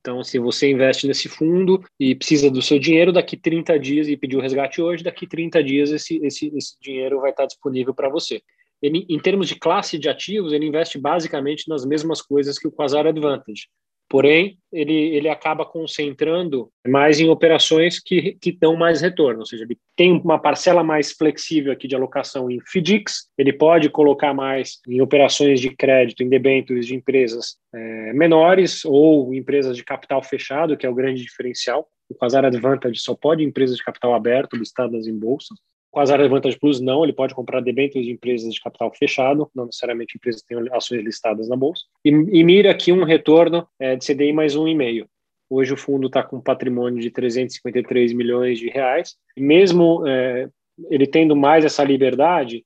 Então, 0.00 0.24
se 0.24 0.38
você 0.38 0.68
investe 0.68 1.06
nesse 1.06 1.28
fundo 1.28 1.82
e 1.98 2.14
precisa 2.14 2.50
do 2.50 2.60
seu 2.60 2.78
dinheiro, 2.78 3.12
daqui 3.12 3.36
30 3.36 3.78
dias, 3.78 4.08
e 4.08 4.16
pediu 4.16 4.40
resgate 4.40 4.82
hoje, 4.82 5.04
daqui 5.04 5.26
30 5.26 5.62
dias 5.62 5.90
esse, 5.92 6.16
esse, 6.24 6.52
esse 6.56 6.76
dinheiro 6.80 7.20
vai 7.20 7.30
estar 7.30 7.46
disponível 7.46 7.94
para 7.94 8.08
você 8.08 8.42
ele, 8.82 9.06
em 9.08 9.18
termos 9.18 9.48
de 9.48 9.54
classe 9.54 9.96
de 9.96 10.08
ativos, 10.08 10.52
ele 10.52 10.66
investe 10.66 10.98
basicamente 10.98 11.68
nas 11.68 11.84
mesmas 11.86 12.20
coisas 12.20 12.58
que 12.58 12.66
o 12.66 12.72
Quasar 12.72 13.06
Advantage. 13.06 13.68
Porém, 14.12 14.58
ele, 14.70 14.92
ele 14.92 15.26
acaba 15.26 15.64
concentrando 15.64 16.70
mais 16.86 17.18
em 17.18 17.30
operações 17.30 17.98
que, 17.98 18.36
que 18.38 18.52
dão 18.52 18.76
mais 18.76 19.00
retorno, 19.00 19.40
ou 19.40 19.46
seja, 19.46 19.64
ele 19.64 19.78
tem 19.96 20.12
uma 20.12 20.38
parcela 20.38 20.84
mais 20.84 21.12
flexível 21.12 21.72
aqui 21.72 21.88
de 21.88 21.96
alocação 21.96 22.50
em 22.50 22.60
FDICs, 22.60 23.30
ele 23.38 23.54
pode 23.54 23.88
colocar 23.88 24.34
mais 24.34 24.80
em 24.86 25.00
operações 25.00 25.62
de 25.62 25.70
crédito, 25.74 26.22
em 26.22 26.28
debêntures 26.28 26.86
de 26.86 26.94
empresas 26.94 27.56
é, 27.74 28.12
menores 28.12 28.84
ou 28.84 29.32
empresas 29.32 29.74
de 29.78 29.82
capital 29.82 30.22
fechado, 30.22 30.76
que 30.76 30.84
é 30.84 30.90
o 30.90 30.94
grande 30.94 31.22
diferencial. 31.22 31.88
O 32.06 32.14
Quasar 32.14 32.44
Advantage 32.44 33.00
só 33.00 33.14
pode 33.14 33.42
empresas 33.42 33.78
de 33.78 33.82
capital 33.82 34.12
aberto 34.12 34.58
listadas 34.58 35.06
em 35.06 35.18
bolsa. 35.18 35.54
Com 35.92 36.00
as 36.00 36.10
áreas 36.10 36.30
Vantage 36.30 36.58
Plus, 36.58 36.80
não, 36.80 37.04
ele 37.04 37.12
pode 37.12 37.34
comprar 37.34 37.60
debêntures 37.60 38.06
de 38.06 38.12
empresas 38.12 38.54
de 38.54 38.60
capital 38.60 38.90
fechado, 38.94 39.50
não 39.54 39.66
necessariamente 39.66 40.16
empresas 40.16 40.40
que 40.40 40.48
têm 40.48 40.58
ações 40.72 41.04
listadas 41.04 41.50
na 41.50 41.54
bolsa, 41.54 41.84
e, 42.02 42.08
e 42.08 42.42
mira 42.42 42.70
aqui 42.70 42.90
um 42.90 43.04
retorno 43.04 43.68
é, 43.78 43.94
de 43.94 44.06
CDI 44.06 44.32
mais 44.32 44.56
um 44.56 44.66
e 44.66 44.74
meio. 44.74 45.06
Hoje 45.50 45.74
o 45.74 45.76
fundo 45.76 46.06
está 46.06 46.22
com 46.22 46.38
um 46.38 46.40
patrimônio 46.40 46.98
de 46.98 47.10
353 47.10 48.14
milhões 48.14 48.58
de 48.58 48.70
reais, 48.70 49.16
mesmo 49.36 50.02
é, 50.08 50.48
ele 50.88 51.06
tendo 51.06 51.36
mais 51.36 51.62
essa 51.62 51.84
liberdade, 51.84 52.64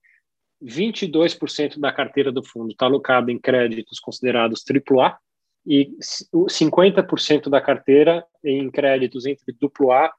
22% 0.62 1.80
da 1.80 1.92
carteira 1.92 2.30
do 2.30 2.44
fundo 2.44 2.70
está 2.70 2.86
alocada 2.86 3.32
em 3.32 3.40
créditos 3.40 3.98
considerados 3.98 4.62
AAA 4.64 5.18
e 5.66 5.90
50% 6.32 7.48
da 7.48 7.60
carteira 7.60 8.24
em 8.44 8.70
créditos 8.70 9.26
entre 9.26 9.52
AAA, 9.52 10.12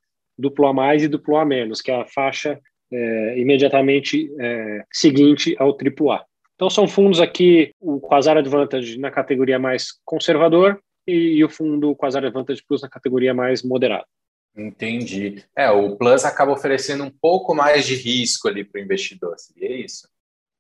AA+, 0.44 0.96
e 0.98 1.06
AA-, 1.06 1.84
que 1.84 1.90
é 1.90 2.02
a 2.02 2.06
faixa 2.06 2.60
é, 2.92 3.40
imediatamente 3.40 4.32
é, 4.40 4.84
seguinte 4.92 5.56
ao 5.60 5.70
AAA. 5.70 6.26
Então, 6.56 6.70
são 6.70 6.88
fundos 6.88 7.20
aqui, 7.20 7.72
o 7.80 8.00
Quasar 8.00 8.38
Advantage 8.38 8.98
na 8.98 9.12
categoria 9.12 9.60
mais 9.60 9.90
conservador 10.04 10.80
e, 11.06 11.38
e 11.38 11.44
o 11.44 11.50
fundo 11.50 11.96
Quasar 11.96 12.26
Advantage 12.26 12.64
Plus 12.68 12.82
na 12.82 12.90
categoria 12.90 13.34
mais 13.34 13.62
moderada. 13.62 14.06
Entendi. 14.56 15.44
É, 15.56 15.70
o 15.70 15.96
Plus 15.96 16.26
acaba 16.26 16.52
oferecendo 16.52 17.04
um 17.04 17.12
pouco 17.12 17.54
mais 17.54 17.86
de 17.86 17.96
risco 17.96 18.48
ali 18.48 18.64
para 18.64 18.82
o 18.82 18.84
investidor, 18.84 19.36
seria 19.38 19.86
isso? 19.86 20.08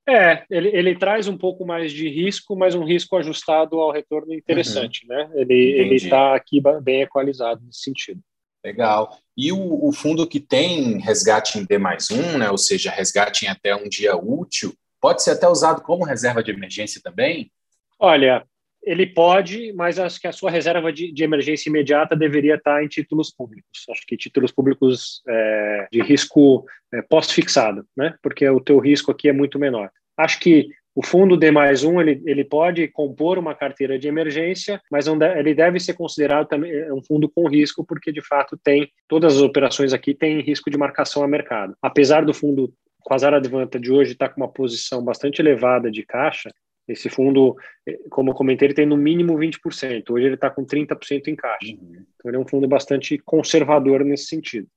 É, 0.07 0.45
ele, 0.49 0.69
ele 0.69 0.95
traz 0.95 1.27
um 1.27 1.37
pouco 1.37 1.65
mais 1.65 1.91
de 1.91 2.07
risco, 2.07 2.55
mas 2.55 2.75
um 2.75 2.85
risco 2.85 3.17
ajustado 3.17 3.77
ao 3.79 3.91
retorno 3.91 4.33
interessante, 4.33 5.01
uhum. 5.03 5.15
né? 5.15 5.29
Ele 5.33 5.95
está 5.95 6.33
aqui 6.33 6.61
bem 6.81 7.01
equalizado 7.01 7.61
nesse 7.65 7.81
sentido. 7.81 8.21
Legal. 8.63 9.17
E 9.35 9.51
o, 9.51 9.87
o, 9.87 9.91
fundo 9.91 10.27
que 10.27 10.39
tem 10.39 10.99
resgate 10.99 11.57
em 11.57 11.65
D 11.65 11.77
mais 11.77 12.09
um, 12.11 12.37
né, 12.37 12.49
ou 12.49 12.57
seja, 12.57 12.91
resgate 12.91 13.45
em 13.45 13.49
até 13.49 13.75
um 13.75 13.87
dia 13.87 14.15
útil, 14.15 14.73
pode 14.99 15.23
ser 15.23 15.31
até 15.31 15.47
usado 15.47 15.81
como 15.81 16.03
reserva 16.03 16.43
de 16.43 16.51
emergência 16.51 16.99
também? 17.01 17.51
Olha, 17.99 18.45
ele 18.83 19.05
pode, 19.05 19.73
mas 19.73 19.99
acho 19.99 20.19
que 20.19 20.27
a 20.27 20.31
sua 20.31 20.49
reserva 20.49 20.91
de, 20.93 21.11
de 21.11 21.23
emergência 21.23 21.69
imediata 21.69 22.15
deveria 22.15 22.55
estar 22.55 22.83
em 22.83 22.87
títulos 22.87 23.31
públicos. 23.31 23.85
Acho 23.89 24.05
que 24.07 24.15
títulos 24.15 24.51
públicos 24.51 25.21
é, 25.27 25.87
de 25.91 26.01
risco 26.01 26.65
é, 26.93 27.01
pós-fixado, 27.01 27.85
né? 27.95 28.15
Porque 28.21 28.47
o 28.47 28.61
teu 28.61 28.79
risco 28.79 29.11
aqui 29.11 29.29
é 29.29 29.33
muito 29.33 29.59
menor. 29.59 29.91
Acho 30.17 30.39
que 30.39 30.69
o 30.97 31.05
fundo 31.05 31.37
D 31.37 31.51
mais 31.51 31.83
um 31.83 32.01
ele, 32.01 32.19
ele 32.25 32.43
pode 32.43 32.87
compor 32.87 33.37
uma 33.37 33.53
carteira 33.53 33.99
de 33.99 34.07
emergência, 34.07 34.81
mas 34.89 35.05
não 35.05 35.15
deve, 35.15 35.39
ele 35.39 35.53
deve 35.53 35.79
ser 35.79 35.93
considerado 35.93 36.47
também 36.47 36.71
é 36.71 36.91
um 36.91 37.03
fundo 37.03 37.29
com 37.29 37.47
risco, 37.47 37.85
porque 37.85 38.11
de 38.11 38.19
fato 38.19 38.57
tem 38.57 38.91
todas 39.07 39.35
as 39.35 39.41
operações 39.43 39.93
aqui 39.93 40.15
têm 40.15 40.41
risco 40.41 40.71
de 40.71 40.77
marcação 40.77 41.21
a 41.21 41.27
mercado. 41.27 41.75
Apesar 41.83 42.25
do 42.25 42.33
fundo 42.33 42.73
Quasar 43.03 43.31
Advanta 43.31 43.79
de 43.79 43.91
hoje 43.91 44.13
estar 44.13 44.29
tá 44.29 44.33
com 44.33 44.41
uma 44.41 44.51
posição 44.51 45.05
bastante 45.05 45.39
elevada 45.39 45.91
de 45.91 46.03
caixa, 46.03 46.49
esse 46.87 47.11
fundo, 47.11 47.55
é, 47.87 47.99
como 48.09 48.31
eu 48.31 48.33
comentei, 48.33 48.65
ele 48.65 48.73
tem 48.73 48.87
no 48.87 48.97
mínimo 48.97 49.37
20%. 49.37 50.09
Hoje 50.09 50.25
ele 50.25 50.33
está 50.33 50.49
com 50.49 50.65
30% 50.65 51.27
em 51.27 51.35
caixa. 51.35 51.73
Uhum. 51.73 52.05
Então 52.15 52.31
ele 52.31 52.37
é 52.37 52.39
um 52.39 52.47
fundo 52.47 52.67
bastante 52.67 53.19
conservador 53.19 54.03
nesse 54.03 54.25
sentido. 54.25 54.67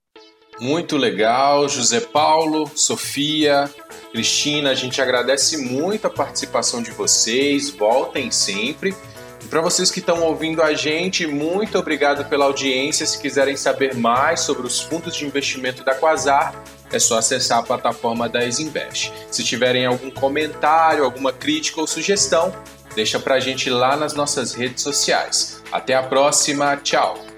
Muito 0.61 0.99
legal, 0.99 1.66
José 1.70 2.01
Paulo, 2.01 2.70
Sofia, 2.75 3.70
Cristina, 4.12 4.70
a 4.70 4.75
gente 4.75 5.01
agradece 5.01 5.57
muito 5.57 6.07
a 6.07 6.11
participação 6.11 6.83
de 6.83 6.90
vocês, 6.90 7.70
voltem 7.70 8.31
sempre. 8.31 8.94
E 9.42 9.49
para 9.49 9.62
vocês 9.62 9.90
que 9.90 10.01
estão 10.01 10.23
ouvindo 10.23 10.62
a 10.62 10.75
gente, 10.75 11.27
muito 11.27 11.79
obrigado 11.79 12.29
pela 12.29 12.44
audiência. 12.44 13.07
Se 13.07 13.18
quiserem 13.18 13.57
saber 13.57 13.94
mais 13.94 14.40
sobre 14.40 14.66
os 14.66 14.81
fundos 14.81 15.16
de 15.16 15.25
investimento 15.25 15.83
da 15.83 15.94
Quasar, 15.94 16.55
é 16.92 16.99
só 16.99 17.16
acessar 17.16 17.61
a 17.61 17.62
plataforma 17.62 18.29
da 18.29 18.44
Isinvest. 18.44 19.12
Se 19.31 19.42
tiverem 19.42 19.87
algum 19.87 20.11
comentário, 20.11 21.05
alguma 21.05 21.33
crítica 21.33 21.81
ou 21.81 21.87
sugestão, 21.87 22.55
deixa 22.94 23.18
para 23.18 23.37
a 23.37 23.40
gente 23.40 23.70
lá 23.70 23.96
nas 23.96 24.12
nossas 24.12 24.53
redes 24.53 24.83
sociais. 24.83 25.62
Até 25.73 25.94
a 25.94 26.03
próxima, 26.03 26.77
tchau! 26.77 27.30